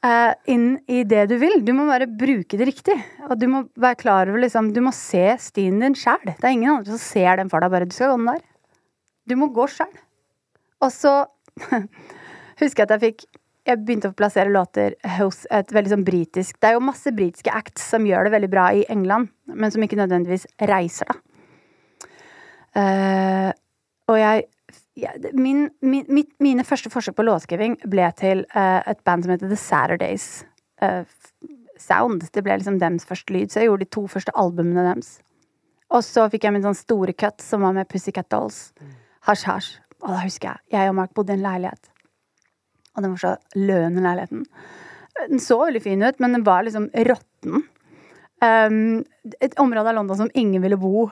[0.06, 1.60] eh, inn i det du vil.
[1.66, 2.96] Du må bare bruke det riktig.
[3.28, 6.24] Og du må være klar over liksom, Du må se stien din sjæl.
[6.30, 7.74] Det er ingen andre som ser den for deg.
[7.74, 8.46] Bare du skal gå den der.
[9.30, 9.92] Du må gå sjæl.
[10.84, 11.14] Og så
[12.62, 13.28] husker jeg at jeg fikk
[13.70, 17.52] Jeg begynte å plassere låter hos et veldig sånn britisk Det er jo masse britiske
[17.54, 21.20] acts som gjør det veldig bra i England, men som ikke nødvendigvis reiser, da.
[22.70, 23.52] Uh,
[24.10, 24.44] og jeg
[25.02, 29.34] jeg- min, min, mitt, mine første forsøk på låtskriving ble til uh, et band som
[29.34, 30.28] heter The Saturdays
[30.82, 31.04] uh,
[31.80, 32.28] Sound.
[32.34, 35.20] Det ble liksom dems første lyd, så jeg gjorde de to første albumene deres.
[35.90, 38.70] Og så fikk jeg min sånn store cut som var med Pussycat Dolls.
[39.26, 39.72] Hasj, hasj.
[40.04, 41.90] Og da husker jeg jeg og Mark bodde i en leilighet.
[42.96, 44.46] Og den var så løn, den leiligheten.
[45.30, 47.64] Den så veldig fin ut, men den var liksom råtten.
[48.40, 49.02] Um,
[49.44, 51.10] et område av London som ingen ville bo.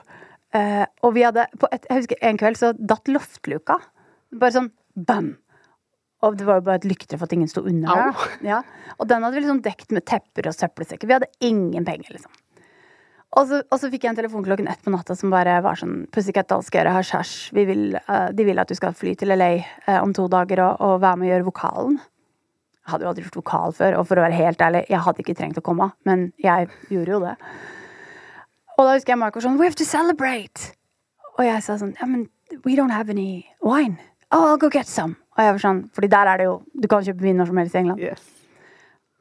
[0.56, 3.78] Eh, og vi hadde på et, Jeg husker en kveld så datt loftluka.
[4.32, 5.36] Bare sånn bam!
[6.24, 8.30] Og det var jo bare et lykter for at ingen sto under der.
[8.42, 8.58] Ja.
[8.98, 11.06] Og den hadde vi liksom dekt med tepper og søppelsekker.
[11.06, 12.32] Vi hadde ingen penger, liksom.
[13.36, 15.76] Og så, og så fikk jeg en telefon klokken ett på natta som bare var
[15.76, 17.34] sånn Pussycat gjøre hasj, hasj.
[17.54, 19.50] Vi vil, uh, de vil at du skal fly til LA
[19.86, 21.98] uh, om to dager og, og være med og gjøre vokalen.
[22.88, 25.20] Jeg hadde jo aldri gjort vokal før, og for å være helt ærlig, jeg hadde
[25.20, 27.34] ikke trengt å komme, men jeg gjorde jo det.
[28.78, 30.72] Og da husker jeg Mark var sånn We have to celebrate!
[31.36, 32.28] Og jeg sa sånn Ja, men
[32.64, 33.98] we don't have any wine.
[34.30, 35.16] Oh, I'll go get some.
[35.36, 37.62] Og jeg var sånn, fordi der er det jo Du kan kjøpe vin når som
[37.62, 38.02] helst i England.
[38.02, 38.26] Yes.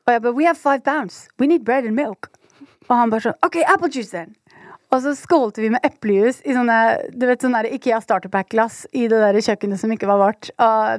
[0.08, 1.26] Og jeg bare We have five pounds.
[1.42, 2.30] We need bread and milk.
[2.88, 4.36] Og han bare sånn OK, apple juice then.
[4.94, 6.78] Og så skålte vi med eplejus i sånne
[7.12, 10.48] du vet, sånne Ikea starterpack-glass i det der kjøkkenet som ikke var vårt,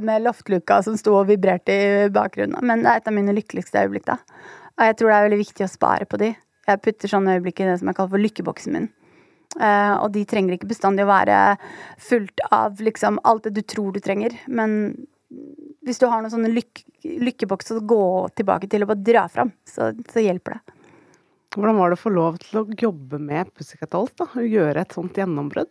[0.04, 2.60] med loftluka som sto og vibrerte i bakgrunnen.
[2.60, 4.18] Men det er et av mine lykkeligste øyeblikk, da.
[4.76, 6.34] Og jeg tror det er veldig viktig å spare på de.
[6.68, 8.88] Jeg putter sånne øyeblikk i det som jeg kaller for lykkeboksen min.
[9.56, 11.36] Uh, og de trenger ikke bestandig å være
[12.04, 14.36] fullt av liksom alt det du tror du trenger.
[14.46, 14.92] Men
[15.86, 18.04] hvis du har noen sånne lyk lykkebokser å gå
[18.36, 20.74] tilbake til og bare dra fram, så, så hjelper det.
[21.54, 24.12] Hvordan var det å få lov til å jobbe med Pussycat Dolls?
[24.36, 25.70] Gjøre et sånt gjennombrudd?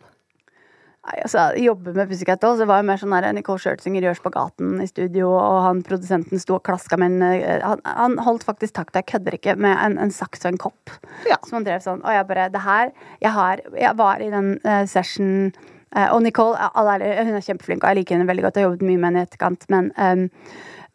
[1.22, 4.76] Altså, Jobbe med Pussycat Dolls, det var jo mer sånn der Nicole Scherzinger gjør spagaten
[4.82, 8.76] i studio, og han produsenten sto og klaska med en eh, han, han holdt faktisk
[8.78, 10.94] takt, jeg kødder ikke, med en, en saks og en kopp.
[11.28, 11.40] Ja.
[11.46, 12.04] Som han drev sånn.
[12.04, 12.90] Og jeg bare Det her
[13.20, 15.50] Jeg, har, jeg var i den uh, session
[15.96, 16.90] uh, Og Nicole hun
[17.36, 18.58] er kjempeflink, og jeg liker henne veldig godt.
[18.58, 20.28] Jeg har jobbet mye med henne i etterkant, men ehm,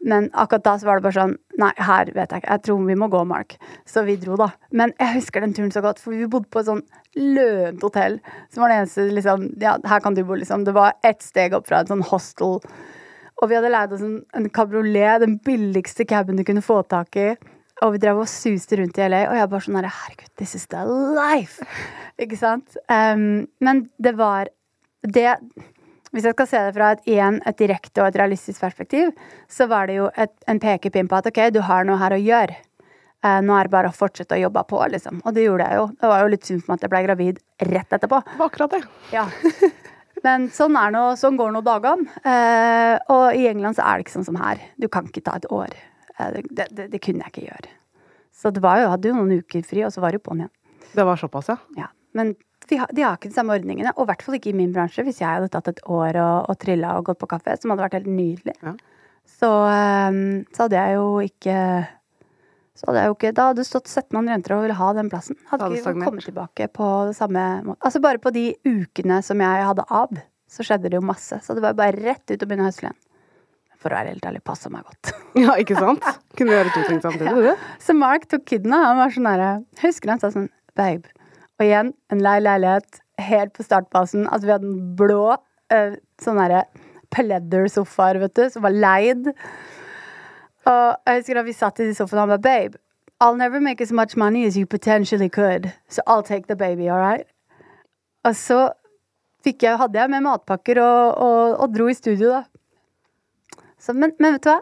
[0.04, 2.50] men akkurat da så var det bare sånn Nei, her vet jeg ikke.
[2.50, 3.54] Jeg tror vi må gå, Mark.
[3.86, 4.48] Så vi dro, da.
[4.74, 6.82] Men jeg husker den turen så godt, for vi bodde på et sånn
[7.14, 8.18] lønt hotell.
[8.50, 10.66] Som var det eneste liksom Ja, her kan du bo, liksom.
[10.66, 12.58] Det var ett steg opp fra et sånn hostel.
[13.38, 17.20] Og vi hadde leid oss en, en kabriolet, den billigste caben du kunne få tak
[17.22, 17.30] i.
[17.86, 20.58] Og vi drev og suste rundt i LA, og jeg bare sånn herre, Herregud, this
[20.58, 21.66] is the life!
[22.22, 22.78] Ikke sant?
[22.90, 24.50] Um, men det var
[25.04, 25.38] det
[26.14, 29.10] hvis jeg skal se det fra et, igjen, et direkte og et realistisk perspektiv,
[29.50, 32.22] så var det jo et, en pekepinn på at ok, du har noe her å
[32.22, 32.60] gjøre.
[33.24, 35.22] Eh, nå er det bare å fortsette å jobbe på, liksom.
[35.24, 35.88] Og det gjorde jeg jo.
[36.02, 38.20] Det var jo litt synd for meg at jeg ble gravid rett etterpå.
[38.28, 38.82] Det var akkurat det.
[39.16, 39.26] Ja.
[40.28, 42.20] Men sånn, er noe, sånn går nå dagene.
[42.22, 44.62] Eh, og i England så er det ikke sånn som her.
[44.80, 45.72] Du kan ikke ta et år.
[46.20, 47.74] Eh, det, det, det kunne jeg ikke gjøre.
[48.44, 50.28] Så det var jo, jeg hadde jo noen uker fri, og så var det jo
[50.28, 50.54] på'n igjen.
[50.94, 51.58] Det var såpass, ja.
[51.80, 51.90] Ja.
[52.14, 52.36] Men
[52.70, 54.74] vi har, de har ikke de samme ordningene, og i hvert fall ikke i min
[54.76, 55.04] bransje.
[55.08, 57.86] Hvis jeg hadde tatt et år og, og trilla og gått på kaffe, som hadde
[57.88, 58.74] vært helt nydelig, Ja.
[59.40, 61.58] så, ehm, så hadde jeg jo ikke
[62.74, 64.88] så hadde jeg jo ikke, Da hadde det stått 17 andre jenter og ville ha
[64.98, 65.38] den plassen.
[65.52, 67.80] Hadde Hadde ikke kommet tilbake på det samme måte.
[67.86, 70.10] Altså Bare på de ukene som jeg hadde av,
[70.50, 71.38] så skjedde det jo masse.
[71.46, 72.98] Så det var bare rett ut og begynne å høsle igjen.
[73.84, 75.14] For å være helt ærlig, passa meg godt.
[75.44, 76.04] Ja, ikke sant?
[76.38, 77.70] Kunne gjøre to ting samtidig, du.
[77.82, 79.48] Så Mark tok kiden, og han var sånn herre
[79.82, 81.10] Husker han sa sånn Babe.
[81.60, 84.26] Og igjen, en lei leilighet helt på startbasen.
[84.28, 86.64] Altså, vi hadde en blå uh, sånn derre
[87.14, 89.30] pleather-sofaer, vet du, som var leid.
[90.70, 92.80] Og jeg husker da vi satt i de sofaene, og han ba Babe,
[93.22, 96.90] I'll never make as much money as you potentially could, so I'll take the baby,
[96.90, 97.28] all right?
[98.24, 98.72] Og så
[99.46, 102.44] jeg, hadde jeg med matpakker og, og, og dro i studio, da.
[103.80, 104.62] Så, men, men vet du hva?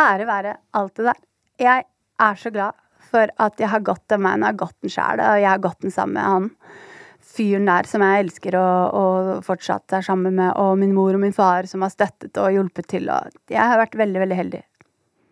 [0.00, 1.20] Ære være alt det der.
[1.60, 1.84] Jeg
[2.20, 2.76] er så glad
[3.10, 4.44] for at jeg har gått den veien.
[4.44, 6.48] Jeg har gått den sjæl, og jeg har gått den sammen med han
[7.30, 11.22] fyren der som jeg elsker og, og, fortsatt er sammen med, og min mor og
[11.22, 13.10] min far som har støttet og hjulpet til.
[13.12, 14.62] Og jeg har vært veldig, veldig heldig.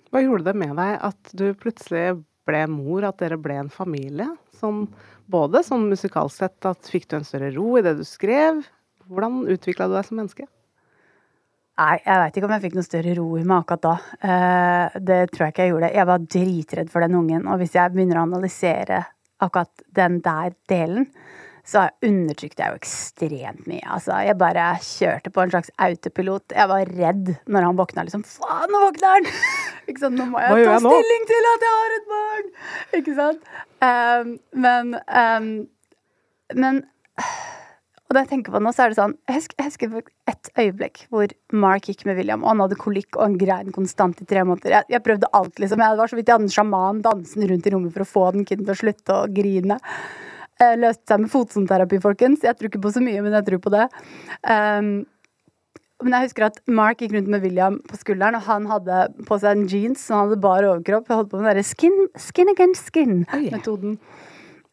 [0.09, 2.05] Hva gjorde det med deg at du plutselig
[2.49, 4.29] ble mor, at dere ble en familie?
[4.57, 4.87] Som,
[5.31, 8.63] både sånn musikalsk sett, at fikk du en større ro i det du skrev?
[9.09, 10.49] Hvordan utvikla du deg som menneske?
[11.79, 13.97] Nei, jeg veit ikke om jeg fikk noe større ro i meg akkurat da.
[14.27, 15.91] Eh, det tror jeg ikke jeg gjorde.
[15.95, 19.05] Jeg var dritredd for den ungen, og hvis jeg begynner å analysere
[19.47, 21.07] akkurat den der delen,
[21.69, 23.85] så undertrykte jeg jo ekstremt mye.
[23.85, 26.57] Altså, jeg bare kjørte på en slags autopilot.
[26.57, 28.07] Jeg var redd når han våkna.
[28.09, 29.29] Liksom, faen, nå våkner han!
[29.89, 30.19] Ikke sant?
[30.19, 32.49] Nå må jeg ta stilling til at jeg har et barn!
[32.99, 33.53] Ikke sant?
[33.85, 34.33] Um,
[34.67, 35.51] men um,
[36.57, 36.83] Men
[38.09, 40.51] og da jeg tenker på nå, så er det sånn Jeg husker, jeg husker et
[40.63, 44.29] øyeblikk hvor Mark gikk med William, og han hadde kolikk og han grein konstant i
[44.29, 44.79] tre måneder.
[44.79, 45.85] Jeg, jeg prøvde alt, liksom.
[45.85, 48.25] Jeg var så vidt jeg hadde en sjaman dansende rundt i rommet for å få
[48.37, 49.77] den kiden til å slutte å grine.
[50.59, 52.49] Jeg løste seg med fotsoneterapi, folkens.
[52.49, 53.85] Jeg tror ikke på så mye, men jeg tror på det.
[54.43, 54.91] Um,
[56.03, 59.39] men jeg husker at Mark gikk rundt med William på skulderen, og han hadde på
[59.43, 61.11] seg en jeans, så han hadde bare overkropp.
[61.11, 63.99] Jeg holdt på med den derre skin, skin against skin-metoden.
[63.99, 64.28] Oh, yeah.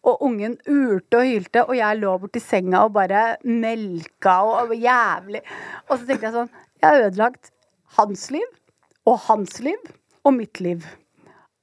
[0.05, 4.75] Og ungen urte og hylte, og jeg lå borti senga og bare melka og, og
[4.77, 5.41] jævlig.
[5.89, 7.49] Og så tenkte jeg sånn Jeg har ødelagt
[7.97, 8.45] hans liv,
[9.09, 9.89] og hans liv,
[10.25, 10.85] og mitt liv.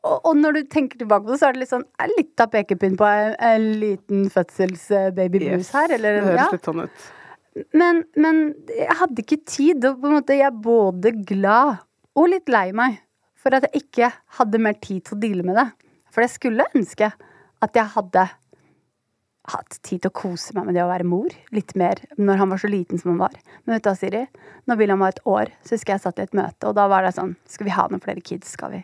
[0.03, 1.85] Og, og, når du tenker tilbake på det, så er det litt sånn
[2.17, 5.95] litt av pekepinn på en, en liten fødselsbaby-blues yes, her.
[5.95, 6.49] Eller, det høres ja.
[6.57, 7.05] litt sånn ut.
[7.77, 9.87] Men, men, jeg hadde ikke tid.
[9.87, 11.85] Og på en måte jeg er både glad
[12.19, 12.99] og litt lei meg
[13.39, 15.69] for at jeg ikke hadde mer tid til å deale med det.
[16.13, 17.13] For det skulle ønske
[17.63, 18.29] at jeg hadde
[19.51, 21.35] hatt tid til å kose meg med det å være mor.
[21.55, 23.37] Litt mer når han var så liten som han var.
[23.65, 24.25] Men vet du hva, Siri?
[24.71, 27.07] Når William var et år, så husker jeg satt i et møte, og da var
[27.07, 28.55] det sånn Skal vi ha noen flere kids?
[28.55, 28.83] Skal vi?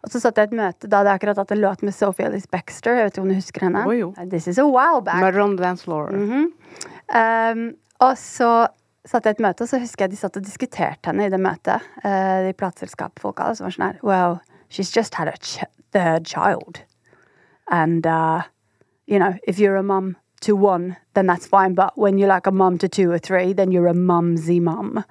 [0.00, 1.94] Og så satt jeg i et møte da hadde jeg akkurat hatt en låt med
[1.96, 2.96] Sophie Ellis Baxter.
[2.96, 3.84] Jeg vet ikke om du husker henne?
[3.84, 4.12] Oh, jo.
[4.32, 5.20] This is a while back.
[5.20, 6.08] Murder on the dance floor.
[6.08, 7.52] Mm -hmm.
[7.52, 8.68] um, og så
[9.04, 11.28] satt jeg i et møte, og så husker jeg de satt og diskuterte henne i
[11.28, 11.80] det møtet.
[12.04, 14.38] Uh, de plateselskapsfolka som var sånn her Wow,
[14.70, 16.80] she's just had a ch the child.
[17.70, 18.42] And uh,
[19.06, 21.74] you know, if you're a mum to one, then that's fine.
[21.74, 25.04] But when you're like a mum to two or three, then you're a mumsy mum.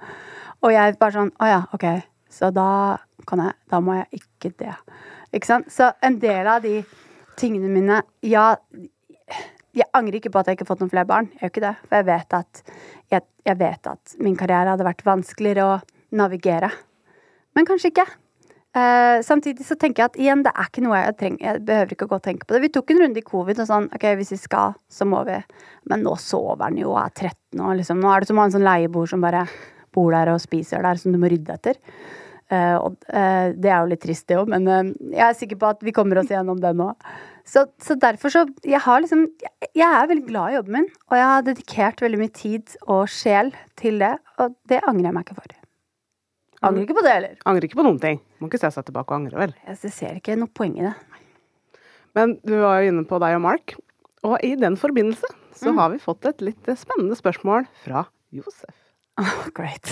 [0.60, 1.86] Og jeg bare sånn Å ja, OK.
[2.30, 4.74] Så da kan jeg Da må jeg ikke det.
[5.32, 5.70] Ikke sant?
[5.72, 6.82] Så en del av de
[7.40, 8.54] tingene mine Ja,
[9.76, 11.30] jeg angrer ikke på at jeg ikke har fått noen flere barn.
[11.40, 11.74] Jeg ikke det.
[11.86, 12.62] For jeg vet at,
[13.14, 15.76] jeg, jeg vet at min karriere hadde vært vanskeligere å
[16.18, 16.72] navigere.
[17.54, 18.06] Men kanskje ikke.
[18.70, 21.42] Uh, samtidig så tenker jeg at igjen, det er ikke noe jeg trenger.
[21.42, 22.62] Jeg behøver ikke å gå og tenke på det.
[22.62, 25.40] Vi tok en runde i covid og sånn, ok, hvis vi skal, så må vi.
[25.90, 27.98] Men nå sover han jo og er 13 og liksom.
[27.98, 29.42] Nå er det som å ha en sånn leieboer som bare
[29.90, 31.82] bor der og spiser der, som du må rydde etter.
[32.50, 35.74] Uh, og uh, det er jo litt trist, det òg, men jeg er sikker på
[35.74, 36.92] at vi kommer oss igjennom det nå.
[37.50, 40.88] Så, så, derfor så Jeg har liksom jeg, jeg er veldig glad i jobben min,
[41.10, 45.18] og jeg har dedikert veldig mye tid og sjel til det, og det angrer jeg
[45.18, 45.60] meg ikke for.
[46.68, 47.38] Angrer ikke på det heller.
[47.50, 48.20] Angrer ikke på noen ting.
[48.40, 49.54] Må ikke se seg tilbake og angre, vel.
[49.68, 50.94] Jeg ser ikke noe poeng i det.
[52.16, 53.74] Men du var jo inne på deg og Mark,
[54.26, 55.78] og i den forbindelse så mm.
[55.80, 58.74] har vi fått et litt spennende spørsmål fra Josef.
[59.20, 59.84] Oh, great.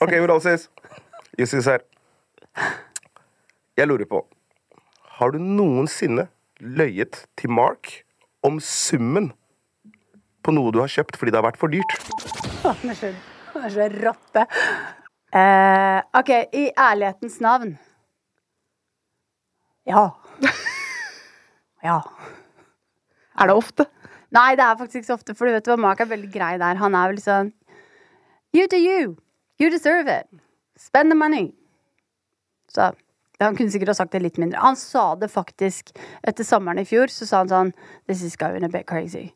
[0.00, 0.70] OK, Uralsis.
[1.36, 1.84] Jussis her.
[3.74, 4.20] Jeg lurer på
[5.18, 6.28] Har du noensinne
[6.62, 7.90] løyet til Mark
[8.46, 9.32] om summen
[10.44, 11.96] på noe du har kjøpt fordi det har vært for dyrt?
[12.64, 13.10] Han er så,
[13.52, 14.46] han er så rotte.
[15.34, 17.74] Eh, OK, i ærlighetens navn.
[19.86, 20.08] Ja.
[21.88, 21.98] ja.
[23.34, 23.88] Er det ofte?
[24.34, 25.34] Nei, det er faktisk ikke så ofte.
[25.34, 26.78] For du vet hva, Mark er veldig grei der.
[26.78, 27.50] Han er vel sånn
[28.54, 29.16] You do you.
[29.58, 30.30] You deserve it.
[30.78, 31.50] Spend the money.
[32.70, 32.92] Så
[33.42, 34.62] han kunne sikkert ha sagt det litt mindre.
[34.62, 35.90] Han sa det faktisk
[36.22, 37.10] etter sommeren i fjor.
[37.10, 37.74] Så sa han sånn
[38.06, 39.32] This is going a bit crazy.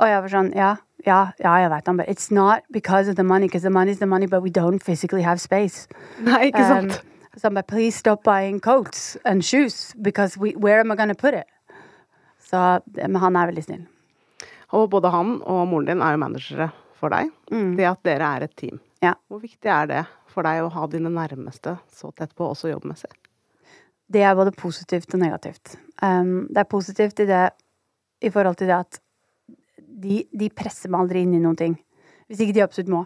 [0.00, 0.74] Og jeg var sånn Ja,
[1.06, 2.06] ja, ja jeg vet det.
[2.08, 4.82] It's not because of the money, because the money is the money, but we don't
[4.82, 5.88] physically have space.
[6.20, 6.92] Nei, ikke sant.
[6.92, 10.96] Um, så han bare Please stop buying coats and shoes, because we, where am I
[10.96, 11.46] gonna put it?
[12.50, 13.86] Så Men han er veldig snill.
[14.72, 17.76] Og både han og moren din er jo managere for deg, Mm.
[17.76, 18.80] det at dere er et team.
[19.02, 19.14] Ja.
[19.28, 23.10] Hvor viktig er det for deg å ha dine nærmeste så tett på, også jobbmessig?
[24.10, 25.76] Det er både positivt og negativt.
[26.02, 27.50] Um, det er positivt i det
[28.22, 29.00] i forhold til det at
[30.04, 31.74] de, de presser meg aldri inn i noen ting.
[32.28, 33.02] Hvis ikke de absolutt må.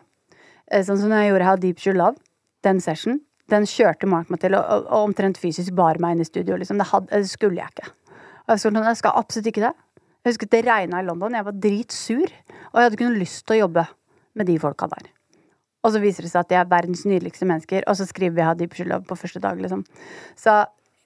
[0.70, 2.20] Eh, Sånn som jeg gjorde her, Deep Shoe Love,
[2.66, 6.28] den session, den kjørte Mark meg til, og, og, omtrent fysisk bar meg inn i
[6.28, 6.58] studio.
[6.60, 6.80] Liksom.
[6.80, 7.92] Det, hadde, det skulle jeg ikke.
[8.48, 9.74] Og jeg, skulle, jeg skal absolutt ikke det.
[10.18, 12.34] Jeg husker det regna i London, jeg var dritsur,
[12.68, 13.84] og jeg hadde ikke noe lyst til å jobbe
[14.36, 15.06] med de folka der.
[15.86, 18.66] Og så viser det seg at de er verdens nydeligste mennesker, og så skriver vi
[18.66, 19.84] Your Love på første dag, liksom.
[20.36, 20.56] Så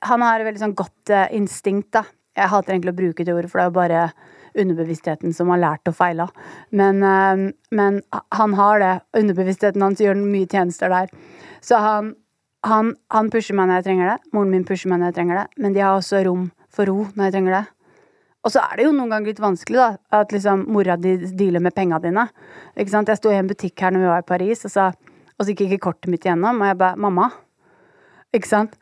[0.09, 2.07] han har et veldig sånn godt eh, instinkt, da.
[2.35, 4.03] Jeg hater egentlig å bruke det ordet, for det er jo bare
[4.59, 6.29] underbevisstheten som har lært og feila.
[6.71, 8.95] Men, eh, men han har det.
[9.19, 11.13] Underbevisstheten hans gjør mye tjenester der.
[11.61, 12.15] Så han,
[12.67, 14.19] han, han pusher meg når jeg trenger det.
[14.33, 15.47] Moren min pusher meg når jeg trenger det.
[15.63, 17.65] Men de har også rom for ro når jeg trenger det.
[18.43, 20.19] Og så er det jo noen ganger litt vanskelig, da.
[20.19, 22.27] At liksom mora di dealer med penga dine.
[22.75, 23.11] Ikke sant?
[23.11, 24.89] Jeg sto i en butikk her når vi var i Paris, og så,
[25.39, 26.59] og så gikk ikke kortet mitt igjennom.
[26.59, 27.31] Og jeg bare 'Mamma'.
[28.35, 28.75] Ikke sant?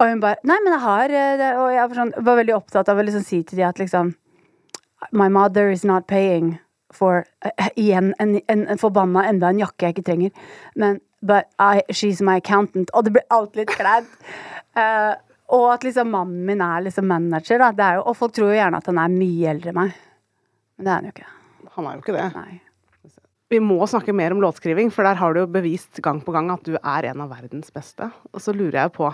[0.00, 1.60] Og hun bare 'Nei, men jeg har eh.
[1.60, 4.14] Og jeg var, sånn, var veldig opptatt av å liksom si til de at liksom
[5.12, 6.58] My mother is not paying
[6.94, 10.48] for uh, Igjen en, en, en forbanna enda en jakke jeg ikke trenger.
[10.76, 12.90] Men but I, she's my accountant.
[12.94, 14.10] Og det blir alt litt kleint.
[14.76, 15.14] Uh,
[15.54, 18.80] og at liksom mannen min er liksom manager, er jo, og folk tror jo gjerne
[18.80, 19.96] at han er mye eldre enn meg.
[20.74, 21.32] Men det er han jo ikke.
[21.74, 22.28] Han er jo ikke det.
[22.36, 22.60] Nei.
[23.52, 26.48] Vi må snakke mer om låtskriving, for der har du jo bevist gang på gang
[26.50, 28.08] at du er en av verdens beste.
[28.32, 29.12] Og så lurer jeg på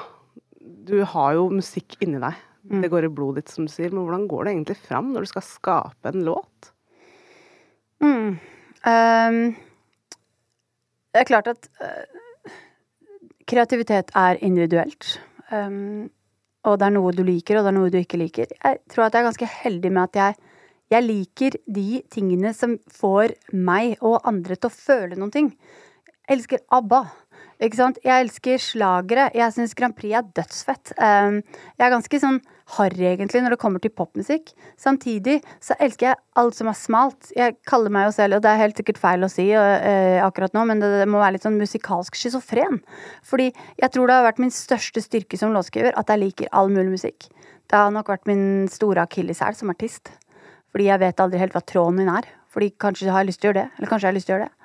[0.86, 2.38] Du har jo musikk inni deg.
[2.68, 2.82] Mm.
[2.82, 3.92] Det går i blodet ditt, som du sier.
[3.92, 6.70] Men hvordan går det egentlig fram når du skal skape en låt?
[8.04, 8.38] Mm.
[8.80, 9.40] Um,
[11.10, 12.54] det er klart at uh,
[13.50, 15.18] kreativitet er individuelt.
[15.50, 16.08] Um,
[16.68, 18.52] og det er noe du liker, og det er noe du ikke liker.
[18.52, 20.50] Jeg tror at jeg er ganske heldig med at jeg,
[20.92, 25.54] jeg liker de tingene som får meg og andre til å føle noen ting.
[26.28, 27.04] Jeg elsker ABBA.
[27.60, 27.98] Ikke sant?
[28.00, 29.26] Jeg elsker slagere.
[29.36, 30.94] Jeg syns Grand Prix er dødsfett.
[30.96, 31.42] Ehm,
[31.76, 32.38] jeg er ganske sånn
[32.76, 34.52] harry, egentlig, når det kommer til popmusikk.
[34.80, 37.28] Samtidig så elsker jeg alt som er smalt.
[37.36, 40.56] Jeg kaller meg jo selv, og det er helt sikkert feil å si eh, akkurat
[40.56, 42.80] nå, men det, det må være litt sånn musikalsk schizofren.
[43.28, 46.72] Fordi jeg tror det har vært min største styrke som låtskriver at jeg liker all
[46.72, 47.28] mulig musikk.
[47.68, 50.08] Det har nok vært min store akilleshæl som artist.
[50.70, 52.24] Fordi jeg vet aldri helt hva tråden min er.
[52.50, 54.34] Fordi kanskje har jeg lyst til å gjøre det, eller kanskje jeg har lyst til
[54.34, 54.59] å gjøre det.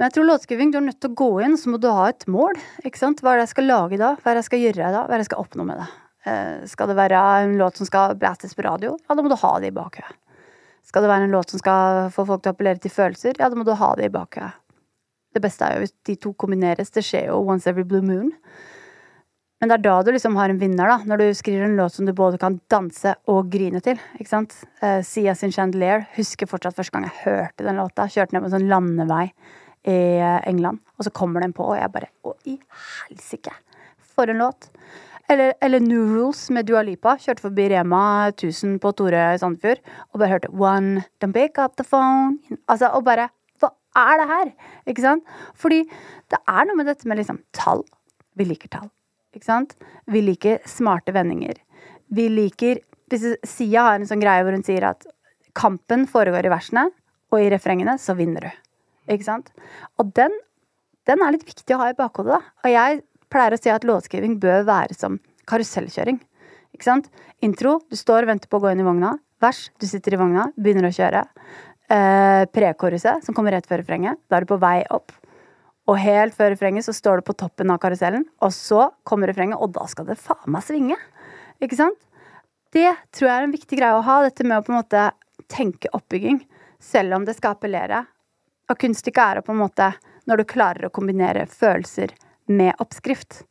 [0.00, 2.06] Men jeg tror låtskriving, du er nødt til å gå inn, så må du ha
[2.08, 2.56] et mål.
[2.88, 3.18] ikke sant?
[3.20, 4.14] Hva er det jeg skal lage da?
[4.16, 5.02] Hva er det jeg skal gjøre da?
[5.04, 5.88] Hva er det jeg skal oppnå med det?
[6.24, 8.94] Eh, skal det være en låt som skal blastes på radio?
[9.04, 10.16] Ja, da må du ha det i bakhuet.
[10.88, 13.36] Skal det være en låt som skal få folk til å appellere til følelser?
[13.36, 14.56] Ja, da må du ha det i bakhuet.
[15.36, 16.96] Det beste er jo hvis de to kombineres.
[16.96, 18.32] Det skjer jo once every blue moon.
[19.60, 21.02] Men det er da du liksom har en vinner, da.
[21.04, 24.00] Når du skriver en låt som du både kan danse og grine til.
[24.16, 24.62] ikke sant?
[24.80, 26.08] Eh, Sia sin Chandelier.
[26.16, 28.08] Husker fortsatt første gang jeg hørte den låta.
[28.08, 29.26] Kjørte ned på en sånn landevei
[29.88, 30.00] i
[30.46, 32.58] England, og så kommer den på, og jeg bare Å, i
[33.08, 33.54] helsike!
[34.10, 34.68] For en låt.
[35.30, 37.14] Eller, eller New Rules med Dua Lipa.
[37.22, 39.78] Kjørte forbi Rema 1000 på Tore i Sandefjord
[40.10, 42.40] og bare hørte One, don't pick up the phone.
[42.66, 43.28] Altså, og bare
[43.62, 44.50] Hva er det her?
[44.90, 45.36] Ikke sant?
[45.54, 45.84] Fordi
[46.32, 47.84] det er noe med dette med liksom tall.
[48.34, 48.90] Vi liker tall.
[49.36, 49.76] Ikke sant?
[50.10, 51.62] Vi liker smarte vendinger.
[52.10, 55.06] Vi liker hvis Sia har en sånn greie hvor hun sier at
[55.58, 56.88] kampen foregår i versene,
[57.30, 58.50] og i refrengene så vinner du.
[59.10, 59.50] Ikke sant?
[59.98, 60.34] Og den,
[61.08, 62.54] den er litt viktig å ha i bakhodet, da.
[62.64, 65.18] Og jeg pleier å si at låtskriving bør være som
[65.50, 66.20] karusellkjøring.
[66.76, 67.10] Ikke sant?
[67.44, 69.16] Intro, du står og venter på å gå inn i vogna.
[69.42, 71.24] Vers, du sitter i vogna, begynner å kjøre.
[71.90, 74.20] Eh, Prekoruset, som kommer rett før refrenget.
[74.30, 75.14] Da er du på vei opp.
[75.90, 79.58] Og helt før refrenget så står du på toppen av karusellen, og så kommer refrenget,
[79.58, 80.98] og da skal det faen meg svinge.
[81.58, 81.98] Ikke sant?
[82.70, 85.08] Det tror jeg er en viktig greie å ha, dette med å på en måte
[85.50, 86.44] tenke oppbygging.
[86.80, 88.04] Selv om det skal appellere.
[88.70, 89.92] Og kunststykket er å på en måte
[90.30, 92.12] når du klarer å kombinere følelser
[92.50, 93.42] med oppskrift.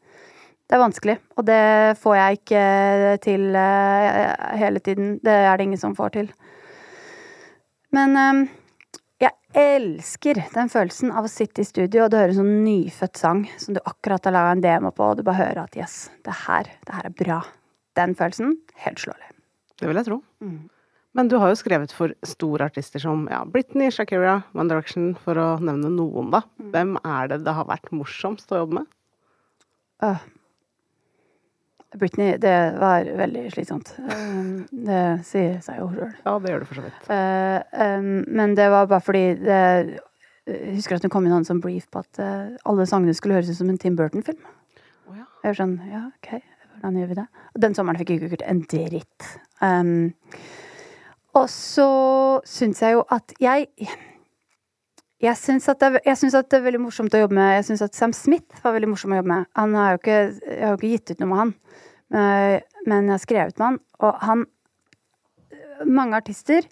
[0.70, 2.64] Det er vanskelig, og det får jeg ikke
[3.26, 5.16] til eh, hele tiden.
[5.26, 6.30] Det er det ingen som får til.
[7.96, 8.42] Men eh,
[9.26, 13.20] jeg elsker den følelsen av å sitte i studio, og du hører en sånn nyfødt
[13.20, 16.04] sang som du akkurat har laga en demo på, og du bare hører at yes,
[16.28, 17.40] det her, det her er bra.
[17.98, 19.34] Den følelsen, helt slåelig.
[19.82, 20.22] Det vil jeg tro.
[21.18, 25.40] Men du har jo skrevet for store artister som ja, Britney, Shakira, One Direction, for
[25.42, 26.44] å nevne noen, da.
[26.74, 28.92] Hvem er det det har vært morsomst å jobbe med?
[30.06, 30.22] Uh,
[31.98, 33.90] Britney, det var veldig slitsomt.
[33.98, 36.14] Uh, det sier seg jo sjøl.
[36.28, 37.10] Ja, det gjør det for så vidt.
[37.10, 37.58] Uh,
[37.98, 39.60] um, men det var bare fordi det,
[40.46, 43.50] Jeg husker at det kom inn en sånn brief på at alle sangene skulle høres
[43.52, 44.40] ut som en Tim Burton-film.
[45.10, 45.26] Oh, ja.
[45.44, 46.32] Jeg var sånn, ja, ok,
[46.78, 47.28] hvordan gjør vi det?
[47.66, 49.30] Den sommeren fikk jeg ikke gjort en dritt.
[49.62, 49.94] Um,
[51.40, 51.90] og så
[52.48, 53.68] syns jeg jo at jeg
[55.20, 58.14] jeg syns at, at det er veldig morsomt å jobbe med Jeg syns at Sam
[58.16, 59.50] Smith var veldig morsom å jobbe med.
[59.60, 61.52] Han har jo ikke, jeg har jo ikke gitt ut noe med han,
[62.16, 64.48] men, men jeg har skrevet med han, og han
[65.88, 66.66] Mange artister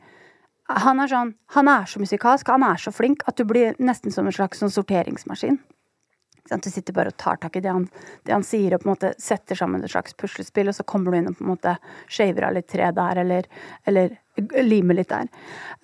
[0.84, 4.12] Han er sånn Han er så musikalsk, han er så flink, at du blir nesten
[4.12, 5.60] som en slags sånn sorteringsmaskin.
[6.48, 7.88] Du sitter bare og tar tak i det han,
[8.24, 11.12] det han sier, og på en måte setter sammen et slags puslespill, og så kommer
[11.12, 11.74] du inn og på en måte
[12.08, 13.50] shaver av litt tre der, eller,
[13.88, 14.16] eller
[14.64, 15.30] limer litt der.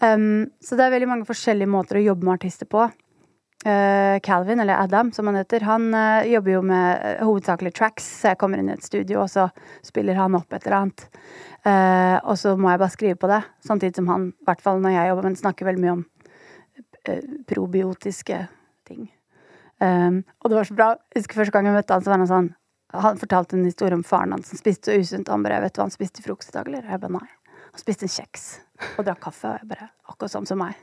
[0.04, 2.89] Um, så det er veldig mange forskjellige måter å jobbe med artister på.
[3.64, 8.10] Uh, Calvin, eller Adam som han heter, han uh, jobber jo med uh, hovedsakelig tracks.
[8.20, 9.47] Så jeg kommer inn i et studio, og så
[9.86, 11.08] spiller han opp et eller annet.
[11.64, 14.82] Eh, og så må jeg bare skrive på det, samtidig som han, i hvert fall
[14.84, 16.01] når jeg jobber, men snakker veldig mye om
[17.08, 18.39] eh, probiotiske
[18.89, 19.06] ting.
[19.80, 20.89] Um, og det var så bra.
[21.12, 22.51] Jeg husker første gang jeg møtte han, så var han sånn
[22.93, 25.32] Han fortalte en historie om faren hans som spiste så usunt.
[25.34, 27.28] Han bare 'Vet du hva han spiste til frokost i dag, eller?' Jeg bare nei.
[27.74, 28.43] Han spiste en kjeks
[28.99, 29.49] og drakk kaffe.
[29.49, 30.78] Og jeg bare Akkurat sånn som meg.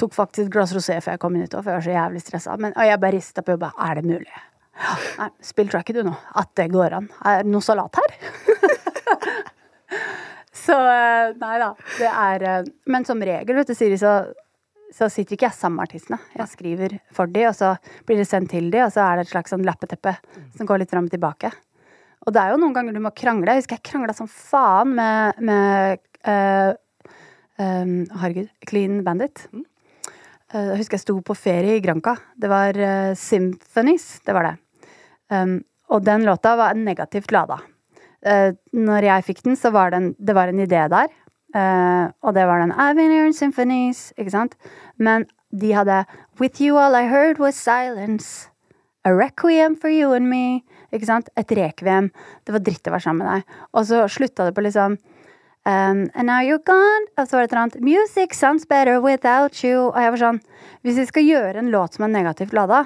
[0.00, 2.22] Tok faktisk et glass rosé før jeg kom inn hit for jeg var så jævlig
[2.24, 2.56] stressa.
[2.60, 3.74] Men, og jeg bare rista på jobba.
[3.84, 4.36] Er det mulig?
[5.20, 6.14] Nei, spill tracket du nå.
[6.40, 7.10] At det går an.
[7.28, 8.14] Er det noe salat her?
[10.64, 11.68] så eh, nei da.
[11.98, 14.16] Det er eh, Men som regel, vet du, Siri, så,
[14.94, 16.18] så sitter ikke jeg sammen med artistene.
[16.38, 17.74] Jeg skriver for de, og så
[18.08, 20.16] blir det sendt til de, og så er det et slags sånn lappeteppe
[20.56, 21.52] som går litt fram og tilbake.
[22.24, 23.52] Og det er jo noen ganger du må krangle.
[23.52, 28.48] Jeg husker jeg krangla som faen med, med um, Herregud.
[28.66, 29.46] Clean Bandit.
[30.54, 32.16] Eh, Jeg husker jeg sto på ferie i Granca.
[32.38, 34.20] Det var uh, Symphonies.
[34.24, 34.56] Det var det.
[35.34, 35.58] Um,
[35.90, 37.58] og den låta var negativt lada.
[38.24, 41.12] Uh, når jeg fikk den, så var det en, det var en idé der.
[41.54, 44.56] Uh, og det var den I've been symphonies, ikke sant?
[44.98, 46.04] Men de hadde
[46.40, 48.48] With you all I heard was silence.
[49.04, 50.64] A requiem for you and me.
[50.92, 51.28] Ikke sant?
[51.36, 52.10] Et rekviem.
[52.46, 53.58] Det var dritt å være sammen med deg.
[53.74, 54.96] Og så slutta det på liksom
[55.66, 57.06] um, And now you're gone.
[57.18, 59.88] Og så var det et eller annet Music sounds better without you.
[59.90, 60.42] Og jeg var sånn
[60.84, 62.84] Hvis vi skal gjøre en låt som er negativt lada,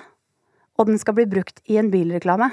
[0.79, 2.53] og den skal bli brukt i en bilreklame,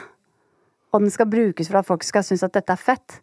[0.89, 3.19] og den skal brukes for at folk skal synes at dette er fett,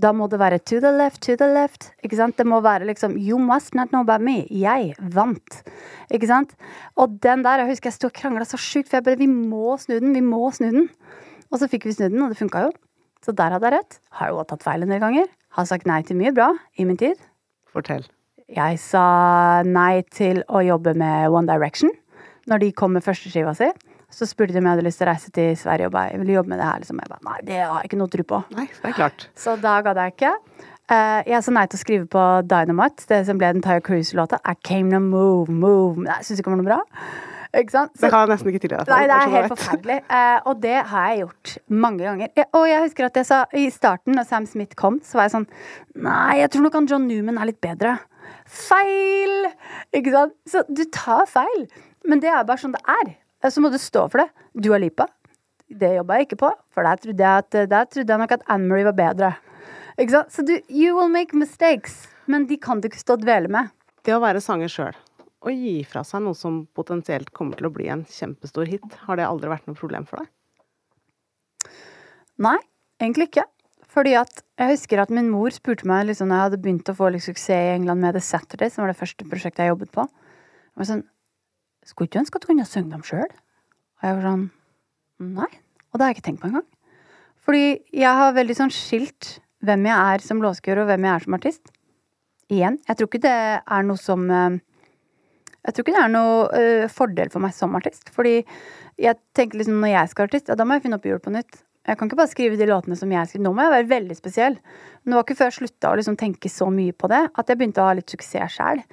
[0.00, 1.90] da må det være to the left, to the left.
[2.02, 2.38] Ikke sant?
[2.38, 4.46] Det må være liksom You must not know about me.
[4.48, 5.60] Jeg vant.
[6.10, 6.56] Ikke sant?
[6.96, 9.28] Og den der, jeg husker jeg sto og krangla så sjukt, for jeg bare Vi
[9.28, 10.88] må snu den, vi må snu den.
[11.52, 12.72] Og så fikk vi snudd den, og det funka jo.
[13.22, 14.00] Så der hadde jeg rett.
[14.18, 15.28] Har jo tatt feil en del ganger.
[15.52, 16.50] Har sagt nei til mye bra
[16.80, 17.18] i min tid.
[17.72, 18.06] Fortell.
[18.52, 21.92] Jeg sa nei til å jobbe med One Direction
[22.48, 23.68] når de kom med første skiva si.
[24.12, 26.20] Så spurte de om jeg hadde lyst til å reise til Sverige og ba, jeg
[26.20, 26.80] ville jobbe med det her.
[26.82, 26.98] Liksom.
[27.00, 28.40] Jeg ba, nei, det har jeg ikke noe tro på.
[28.58, 29.26] Nei, det er klart.
[29.44, 30.32] Så da gadd jeg ikke.
[30.92, 34.40] Eh, jeg sa nei til å skrive på Dynamite, det som ble den Tyre Cruise-låta.
[34.44, 36.04] I came to move, move.
[36.04, 36.80] Nei, Syns ikke det var noe bra?
[37.52, 37.92] Ikke sant?
[38.00, 38.88] Det kan jeg nesten ikke til deg.
[38.88, 39.96] Nei, det er helt forferdelig.
[40.08, 41.50] Uh, og det har jeg gjort
[41.84, 42.30] mange ganger.
[42.38, 45.28] Jeg, og jeg husker at jeg sa i starten, når Sam Smith kom, så var
[45.28, 45.46] jeg sånn
[46.06, 47.98] Nei, jeg tror nok han John Newman er litt bedre.
[48.48, 49.50] Feil!
[49.92, 50.34] Ikke sant?
[50.48, 51.66] Så du tar feil.
[52.08, 53.12] Men det er bare sånn det er.
[53.44, 54.30] Eh, Så må du stå for det.
[54.56, 55.10] Du har Lipa.
[55.68, 58.42] Det jobba jeg ikke på, for der trodde jeg, at, der trodde jeg nok at
[58.52, 59.30] Anne-Marie var bedre.
[60.00, 60.32] Ikke sant?
[60.32, 62.02] Så du, you will make mistakes.
[62.28, 63.72] Men de kan du ikke stå og dvele med.
[64.04, 64.96] Det å være sanger sjøl
[65.42, 69.18] og gi fra seg noe som potensielt kommer til å bli en kjempestor hit, har
[69.18, 70.30] det aldri vært noe problem for deg?
[72.42, 72.58] Nei,
[73.02, 73.46] egentlig ikke.
[73.92, 76.96] Fordi at jeg husker at min mor spurte meg liksom, når jeg hadde begynt å
[76.96, 79.92] få litt suksess i England med The Saturday, som var det første prosjektet jeg jobbet
[79.94, 80.06] på.
[80.06, 81.08] Jeg var sånn
[81.82, 83.26] Skulle ikke ønske at du kunne synge dem sjøl?
[83.26, 84.44] Og jeg var sånn
[85.22, 85.50] Nei.
[85.90, 86.68] Og det har jeg ikke tenkt på engang.
[87.42, 89.36] Fordi jeg har veldig sånn skilt
[89.66, 91.72] hvem jeg er som låtskriver, og hvem jeg er som artist.
[92.52, 94.56] Igjen, jeg tror ikke det er noe som eh,
[95.62, 98.08] Jeg tror ikke det er noe uh, fordel for meg som artist.
[98.14, 98.40] Fordi
[99.00, 101.34] jeg tenker liksom når jeg skal artist, ja, da må jeg finne opp hjul på
[101.34, 101.60] nytt.
[101.82, 103.42] Jeg kan ikke bare skrive de låtene som jeg skriver.
[103.42, 104.56] Nå må jeg være veldig spesiell.
[105.02, 107.48] Men det var ikke før jeg slutta å liksom tenke så mye på det, at
[107.50, 108.84] jeg begynte å ha litt suksess sjæl.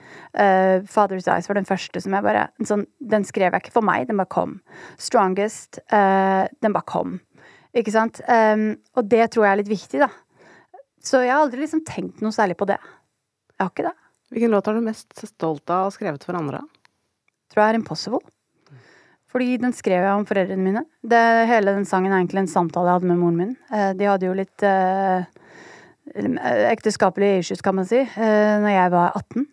[0.90, 4.08] Father's Eyes var den første som jeg bare sånn, Den skrev jeg ikke for meg,
[4.10, 4.58] den bare kom.
[4.98, 7.20] Strongest, uh, den bare kom.
[7.78, 8.24] Ikke sant?
[8.26, 10.10] Um, og det tror jeg er litt viktig, da.
[11.06, 12.80] Så jeg har aldri liksom tenkt noe særlig på det.
[13.54, 13.98] Jeg har ikke det.
[14.30, 16.62] Hvilken låt er du mest stolt av og skrevet for andre?
[17.50, 18.22] Tror jeg er Impossible.
[19.30, 20.84] Fordi den skrev jeg om foreldrene mine.
[21.06, 23.56] Det, hele den sangen er egentlig en samtale jeg hadde med moren min.
[23.74, 25.26] Eh, de hadde jo litt eh,
[26.70, 29.46] ekteskapelige issues, kan man si, eh, når jeg var 18.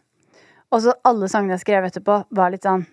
[0.73, 2.87] Og så alle sangene jeg skrev etterpå, var litt sånn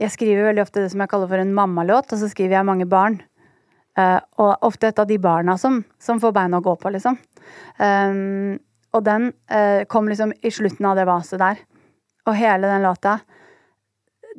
[0.00, 2.64] Jeg skriver veldig ofte det som jeg kaller for en mammalåt, og så skriver jeg
[2.64, 3.18] mange barn.
[3.98, 7.18] Eh, og ofte et av de barna som, som får beina å gå på, liksom.
[7.76, 8.56] Um,
[8.94, 11.60] og den eh, kom liksom i slutten av det vaset der.
[12.28, 13.20] Og hele den låta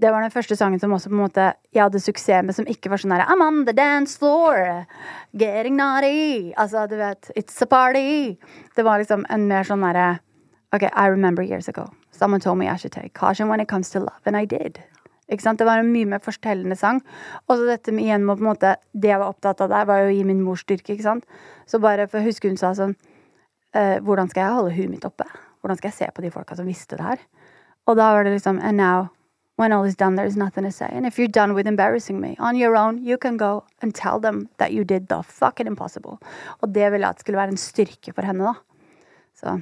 [0.02, 2.68] det var den første sangen som også på en måte jeg hadde suksess med, som
[2.70, 4.86] ikke var sånn herre I'm on the dance floor,
[5.38, 6.54] getting naughty.
[6.58, 8.38] Altså, du vet, it's a party.
[8.76, 10.22] Det var liksom en mer sånn derre
[10.74, 11.90] OK, I remember years ago.
[12.12, 14.80] Someone told me I should take caution when it comes to love, and I did.
[15.32, 15.60] Ikke sant?
[15.60, 17.02] Det var en mye mer fortellende sang.
[17.48, 19.86] Og så dette med igjen med på en måte Det jeg var opptatt av der,
[19.86, 21.28] var jo å gi min mor styrke, ikke sant.
[21.68, 22.96] Så bare, for å huske hun sa sånn
[23.74, 25.26] Hvordan skal jeg holde huet mitt oppe?
[25.62, 27.26] Hvordan skal jeg se på de folka som visste det her?
[27.88, 29.10] Og da var det liksom And now,
[29.58, 30.90] when all is done, there is nothing to say.
[30.92, 34.20] And if you're done with embarrassing me on your own, you can go and tell
[34.20, 36.18] them that you did the fucking impossible.
[36.62, 38.54] Og det ville jeg at skulle være en styrke for henne, da.
[39.38, 39.62] Så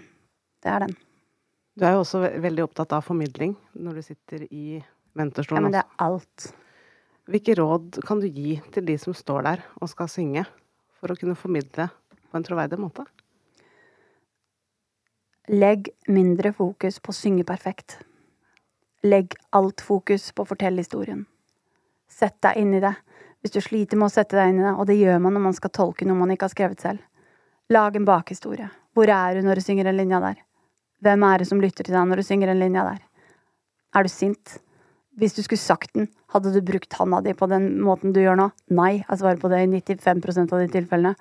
[0.64, 0.95] det er den.
[1.80, 4.82] Du er jo også veldig opptatt av formidling når du sitter i
[5.16, 5.62] mentorstolen.
[5.62, 6.49] Ja, men det er alt.
[7.30, 10.43] Hvilke råd kan du gi til de som står der og skal synge,
[10.99, 11.88] for å kunne formidle
[12.30, 13.05] på en troverdig måte?
[15.50, 17.95] Legg mindre fokus på å synge perfekt.
[19.02, 21.24] Legg alt fokus på å fortelle historien.
[22.06, 22.91] Sett deg inn i det.
[23.41, 25.45] Hvis du sliter med å sette deg inn i det, og det gjør man når
[25.47, 27.02] man skal tolke noe man ikke har skrevet selv.
[27.74, 28.70] Lag en bakhistorie.
[28.93, 30.38] Hvor er du når du synger den linja der?
[31.02, 33.04] Hvem er det som lytter til deg når du synger den linja der?
[33.97, 34.60] Er du sint?
[35.18, 38.38] Hvis du skulle sagt den, hadde du brukt handa di på den måten du gjør
[38.38, 38.52] nå?
[38.70, 41.18] Nei, jeg svarer på det i 95% av de tilfellene.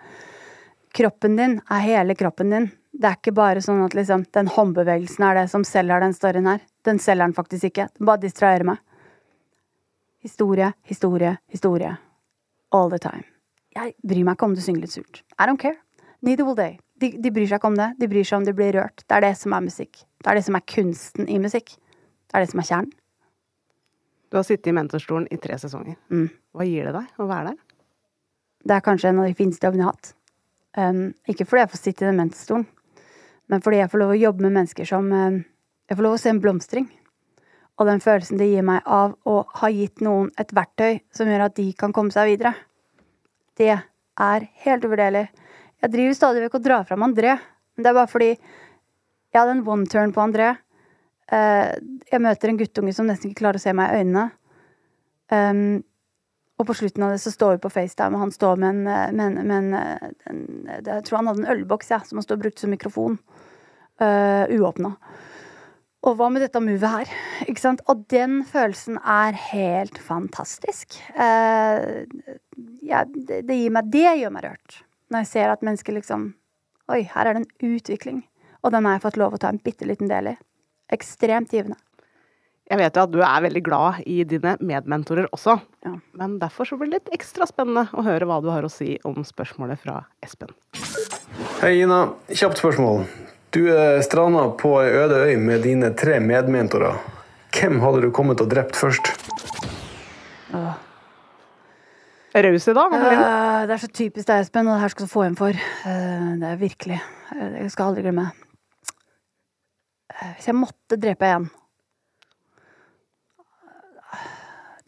[0.99, 2.65] Kroppen din er hele kroppen din.
[2.91, 6.49] Det er ikke bare sånn at liksom, den håndbevegelsen er det som selger den storyen
[6.51, 6.65] her.
[6.83, 7.85] Den selger den faktisk ikke.
[7.95, 8.81] Den bare distraherer meg.
[10.27, 11.93] Historie, historie, historie.
[12.75, 13.23] All the time.
[13.79, 15.23] Jeg bryr meg ikke om du synger litt surt.
[15.39, 15.79] I don't care.
[16.27, 16.81] Neither will they.
[16.99, 17.93] De, de bryr seg ikke om det.
[18.03, 19.07] De bryr seg om de blir rørt.
[19.07, 20.03] Det er det som er musikk.
[20.19, 21.79] Det er det som er kunsten i musikk.
[22.27, 22.93] Det er det som er kjernen.
[24.29, 25.95] Du har sittet i mentorstolen i tre sesonger.
[26.11, 26.27] Mm.
[26.51, 27.67] Hva gir det deg å være der?
[28.67, 30.17] Det er kanskje en av de fineste jobbene jeg har hatt.
[30.77, 32.67] Um, ikke fordi jeg får sitte i den mentorstolen,
[33.49, 35.39] men fordi jeg får lov å jobbe med mennesker som um,
[35.89, 36.89] Jeg får lov å se en blomstring.
[37.81, 41.47] Og den følelsen det gir meg av å ha gitt noen et verktøy som gjør
[41.47, 42.53] at de kan komme seg videre.
[43.57, 45.29] Det er helt uvurderlig.
[45.81, 49.55] Jeg driver stadig vekk og drar fram André, men det er bare fordi jeg hadde
[49.57, 50.51] en one turn på André.
[51.33, 51.73] Eh,
[52.11, 54.27] jeg møter en guttunge som nesten ikke klarer å se meg i øynene.
[55.29, 55.85] Um,
[56.59, 58.87] og på slutten av det så står vi på FaceTime, og han står med en,
[58.91, 62.19] eh, med en, med en, eh, en Jeg tror han hadde en ølboks, ja, som
[62.19, 63.19] han står og brukte som mikrofon.
[63.99, 64.93] Uh, uåpna.
[66.07, 67.15] Og hva med dette movet her?
[67.51, 67.81] Ikke sant?
[67.91, 70.95] Og den følelsen er helt fantastisk.
[71.19, 72.07] Uh,
[72.87, 74.79] ja, det, det gir meg Det gjør meg rørt.
[75.11, 76.31] Når jeg ser at mennesker liksom
[76.95, 78.23] Oi, her er det en utvikling.
[78.63, 80.39] Og den har jeg fått lov å ta en bitte liten del i.
[80.95, 81.77] Ekstremt givende.
[82.69, 85.55] Jeg vet jo at du er veldig glad i dine medmentorer også,
[85.87, 85.95] Ja.
[86.21, 88.99] men derfor så blir det litt ekstra spennende å høre hva du har å si
[89.09, 90.51] om spørsmålet fra Espen.
[91.63, 92.13] Hei, Ina.
[92.29, 93.07] Kjapt spørsmål.
[93.51, 96.99] Du er stranda på ei øde øy med dine tre medmentorer.
[97.57, 99.15] Hvem hadde du kommet og drept først?
[102.39, 102.93] Raus i dag.
[102.93, 105.57] Eh, det er så typisk deg, Espen, og det her skal du få igjen for.
[105.89, 106.99] Uh, det er virkelig.
[107.33, 108.29] eh, Jeg skal aldri glemme.
[110.13, 111.49] Eh, Hvis jeg måtte drepe en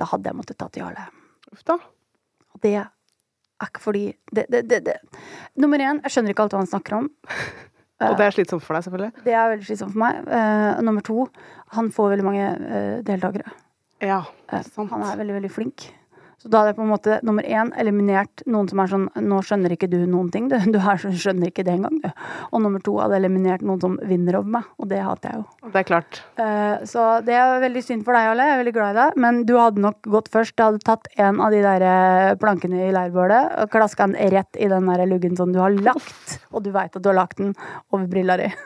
[0.01, 1.07] Da hadde jeg måttet til Jarle.
[1.53, 1.77] Uff da.
[2.55, 2.89] Og det er
[3.67, 4.97] ikke fordi det, det, det, det.
[5.61, 7.11] Nummer én, jeg skjønner ikke alt hva han snakker om.
[8.01, 9.25] Og det er slitsomt for deg, selvfølgelig.
[9.27, 10.21] Det er veldig slitsomt for meg.
[10.33, 11.27] Eh, nummer to,
[11.77, 13.53] han får veldig mange eh, deltakere.
[14.01, 14.89] Ja, Eh, sant.
[14.91, 15.85] Han er veldig, veldig flink.
[16.41, 19.41] Så da hadde jeg på en måte nummer én eliminert noen som er sånn Nå
[19.45, 20.57] skjønner ikke du noen ting, du.
[20.73, 22.09] Du er skjønner ikke det engang, du.
[22.49, 25.69] Og nummer to hadde eliminert noen som vinner over meg, og det hater jeg jo.
[25.75, 26.23] Det er klart.
[26.41, 28.47] Eh, så det er veldig synd for deg, Jarle.
[28.49, 29.21] Jeg er veldig glad i deg.
[29.27, 30.57] Men du hadde nok gått først.
[30.57, 34.57] Du hadde tatt en av de der eh, plankene i leirbålet og klaska den rett
[34.57, 36.39] i den der luggen som du har lagt.
[36.55, 37.53] Og du veit at du har lagt den
[37.93, 38.49] over brilla di.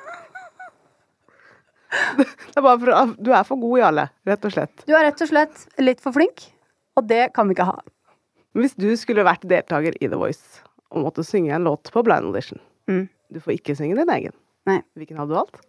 [2.55, 4.83] Det er for, du er for god, Jarle, rett og slett.
[4.87, 6.49] Du er rett og slett litt for flink,
[6.97, 7.79] og det kan vi ikke ha.
[8.55, 10.63] Hvis du skulle vært deltaker i The Voice
[10.95, 13.07] og måtte synge en låt på Blind Audition Mm.
[13.33, 14.35] Du får ikke synge din egen.
[14.69, 14.83] Nei.
[14.95, 15.63] Hvilken hadde du valgt?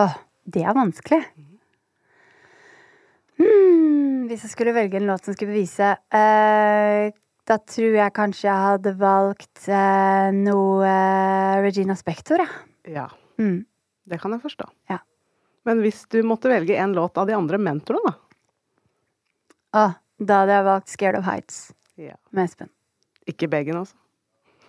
[0.00, 0.14] Åh,
[0.48, 1.18] det er vanskelig.
[3.40, 7.10] Hmm, hvis jeg skulle velge en låt som skulle bevise eh,
[7.48, 12.94] Da tror jeg kanskje jeg hadde valgt eh, noe eh, Regina Spektor, jeg.
[12.96, 13.08] Ja,
[13.40, 13.62] Mm.
[14.08, 14.66] det kan jeg forstå.
[14.90, 14.98] Ja.
[15.64, 18.29] Men hvis du måtte velge en låt av de andre mentorene, da?
[19.76, 22.16] Åh, da hadde jeg valgt Scared of Heights Ja.
[22.32, 22.70] med Espen.
[23.28, 23.94] Ikke Beggen, altså?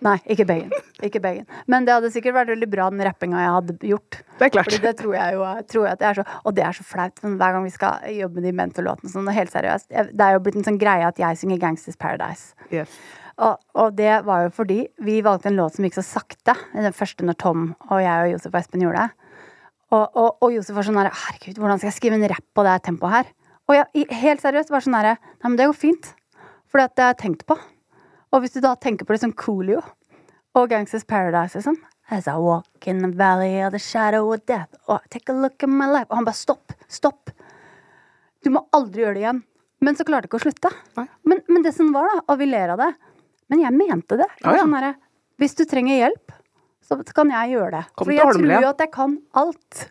[0.02, 0.72] Nei, ikke Beggen.
[1.02, 1.46] Ikke Beggen.
[1.70, 4.18] Men det hadde sikkert vært veldig bra, den rappinga jeg hadde gjort.
[4.38, 4.66] Det er klart.
[4.66, 6.86] Fordi det tror jeg jo tror jeg at det er så, Og det er så
[6.86, 9.10] flaut men hver gang vi skal jobbe med de mentorlåtene.
[9.12, 9.88] Sånn, helt seriøst.
[10.10, 12.54] Det er jo blitt en sånn greie at jeg synger Gangsters Paradise.
[12.74, 12.98] Yes.
[13.42, 16.56] Og, og det var jo fordi vi valgte en låt som gikk så sakte.
[16.74, 19.30] Den første når Tom og jeg og Josef og Espen gjorde det.
[19.92, 22.66] Og, og, og Josef var sånn her Herregud, hvordan skal jeg skrive en rapp på
[22.66, 23.32] det tempoet her?
[23.72, 26.10] Og jeg, helt seriøst var sånn herre Nei, men det går fint.
[26.68, 27.56] For det har jeg tenkt på.
[28.32, 29.80] Og hvis du da tenker på det som Coolio
[30.56, 31.78] og Gangsters Paradise liksom
[32.12, 35.62] As I walk in the valley of the shadow of death oh, take a look
[35.64, 37.32] at my life Og han bare stopp, stopp
[38.44, 39.40] Du må aldri gjøre det igjen.
[39.82, 40.70] Men så klarte jeg ikke å slutte.
[41.26, 42.90] Men, men det som var, da, og vi ler av det
[43.52, 44.28] Men jeg mente det.
[44.40, 44.66] Jeg Ja, ja.
[44.66, 44.96] sånn her,
[45.40, 46.34] Hvis du trenger hjelp,
[46.82, 47.84] så kan jeg gjøre det.
[47.96, 49.82] Kom For jeg tror jo at jeg kan alt.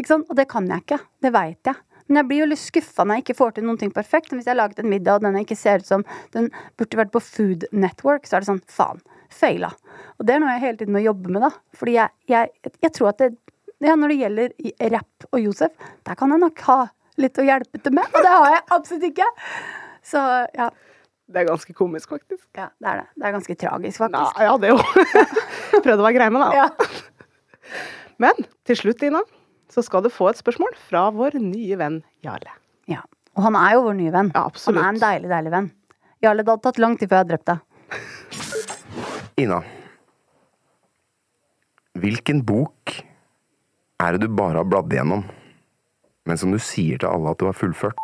[0.00, 0.26] Ikke sant?
[0.32, 0.98] Og det kan jeg ikke.
[1.22, 1.78] Det veit jeg.
[2.10, 4.32] Men jeg blir jo litt skuffa når jeg ikke får til noen ting perfekt.
[4.34, 6.02] Hvis jeg har laget en middag og den ikke ser ut som
[6.34, 6.50] den
[6.80, 8.98] burde vært på Food Network, så er det sånn faen.
[9.30, 9.70] Feila.
[10.18, 11.52] Og det er noe jeg hele tiden må jobbe med, da.
[11.78, 13.30] Fordi jeg, jeg, jeg tror at det
[13.80, 15.72] ja, når det gjelder rapp og Josef,
[16.04, 16.80] der kan jeg nok ha
[17.20, 18.10] litt å hjelpe til med.
[18.12, 19.28] Og det har jeg absolutt ikke.
[20.10, 20.20] Så
[20.58, 20.68] ja,
[21.30, 22.44] Det er ganske komisk, faktisk.
[22.58, 23.08] ja det er det.
[23.14, 24.36] Det er ganske tragisk, faktisk.
[24.36, 24.42] faktisk.
[24.42, 25.80] ja det òg.
[25.84, 26.50] Prøvde å være grei med, da.
[26.58, 27.76] Ja.
[28.20, 29.22] Men til slutt, Ina,
[29.70, 32.52] så skal du få et spørsmål fra vår nye venn Jarle.
[32.90, 33.02] ja.
[33.38, 34.30] Og han er jo vår nye venn.
[34.34, 34.82] Ja, absolutt.
[34.82, 35.68] Han er en deilig, deilig venn.
[36.20, 37.58] Jarle, det hadde tatt lang tid før jeg hadde drept deg.
[39.44, 39.60] Ina.
[42.02, 42.96] Hvilken bok
[44.02, 45.22] er det du bare har bladd igjennom,
[46.26, 48.02] men som du sier til alle at du har fullført?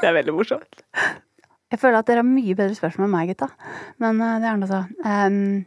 [0.00, 0.80] Det er veldig morsomt.
[1.70, 3.50] Jeg føler at dere har mye bedre spørsmål enn meg, gutta.
[4.02, 4.80] Men eh, det er noe så.
[5.06, 5.66] Ehm, eh,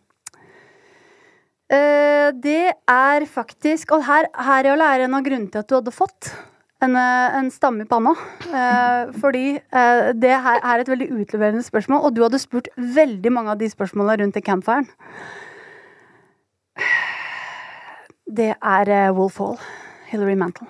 [1.73, 5.93] det er faktisk Og her, her Jarle, er en av grunnene til at du hadde
[5.95, 6.29] fått
[6.83, 8.13] en, eh, en stamme i panna.
[8.43, 13.31] Eh, fordi eh, det her er et veldig utleverende spørsmål, og du hadde spurt veldig
[13.31, 14.89] mange av de spørsmålene rundt i campfiren.
[18.27, 19.57] Det er eh, Wolf Hall.
[20.11, 20.67] Hilary Mantel.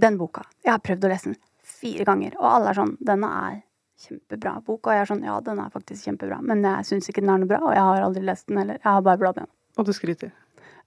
[0.00, 0.42] Den boka.
[0.64, 3.60] Jeg har prøvd å lese den fire ganger, og alle er sånn Denne er
[4.04, 4.88] kjempebra bok.
[4.88, 7.44] Og jeg er sånn Ja, den er faktisk kjempebra, men jeg syns ikke den er
[7.44, 8.80] noe bra, og jeg har aldri lest den heller.
[8.80, 9.52] Jeg har bare bladd igjen.
[9.78, 10.32] Og du skryter.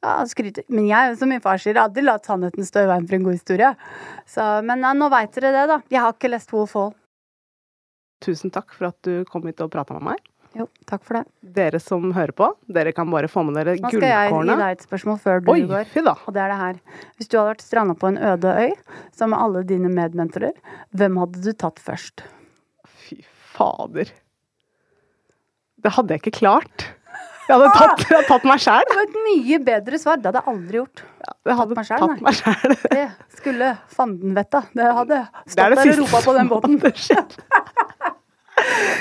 [0.05, 0.63] Ja, skryter.
[0.69, 3.37] Men jeg, som min far sier, aldri latt sannheten stå i veien for en god
[3.39, 3.73] historie.
[4.29, 5.77] Så, men ja, nå veit dere det, da.
[5.91, 6.93] Jeg har ikke lest Wolf Hall.
[8.23, 10.21] Tusen takk for at du kom hit og prata med meg.
[10.57, 11.25] Jo, takk for det.
[11.57, 14.63] Dere som hører på, dere kan bare få med dere Nå skal jeg gi deg
[14.71, 15.83] et spørsmål før du Oi, går.
[15.91, 16.15] fy da.
[16.25, 16.79] Og det er det her.
[17.17, 18.71] Hvis du hadde vært stranda på en øde øy
[19.11, 20.55] sammen med alle dine medmentorer,
[20.97, 22.23] hvem hadde du tatt først?
[23.03, 23.19] Fy
[23.57, 24.13] fader.
[25.83, 26.87] Det hadde jeg ikke klart.
[27.47, 28.87] Jeg hadde tatt, jeg hadde tatt meg sjæl.
[28.89, 30.19] Det var et mye bedre svar.
[30.19, 31.03] Det hadde jeg aldri gjort.
[31.47, 32.75] Jeg hadde selv, tatt meg sjæl.
[32.97, 33.05] Det
[33.37, 34.63] skulle fanden vetta.
[34.75, 36.79] Det hadde stått det det der og ropa på den båten.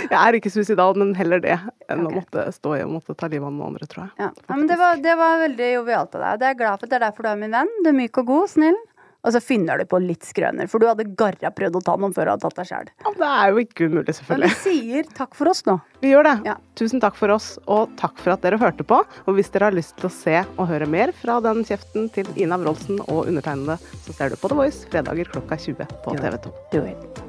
[0.07, 1.57] Jeg er ikke suicidal, men heller det
[1.91, 4.13] enn å måtte stå i og måtte ta livet av noen andre, tror jeg.
[4.21, 4.29] Ja.
[4.37, 6.37] ja, men det var, det var veldig jovialt av deg.
[6.39, 6.91] Det er jeg glad for.
[6.91, 7.73] Det er derfor du er min venn.
[7.83, 8.79] Du er myk og god, snill.
[9.25, 12.15] Og så finner du på litt skrøner, for du hadde garra prøvd å ta noen
[12.15, 12.93] før du hadde tatt deg sjæl.
[13.03, 14.53] Ja, det er jo ikke umulig, selvfølgelig.
[14.53, 15.79] Men vi sier takk for oss nå.
[16.05, 16.37] Vi gjør det.
[16.53, 16.57] Ja.
[16.79, 19.01] Tusen takk for oss, og takk for at dere hørte på.
[19.27, 22.31] Og hvis dere har lyst til å se og høre mer fra den kjeften til
[22.39, 26.43] Ina Wroldsen og undertegnede, så ser du på The Voice fredager klokka 20 på TV
[26.49, 26.57] 2.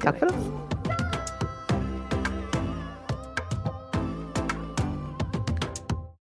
[0.04, 0.67] Takk for oss.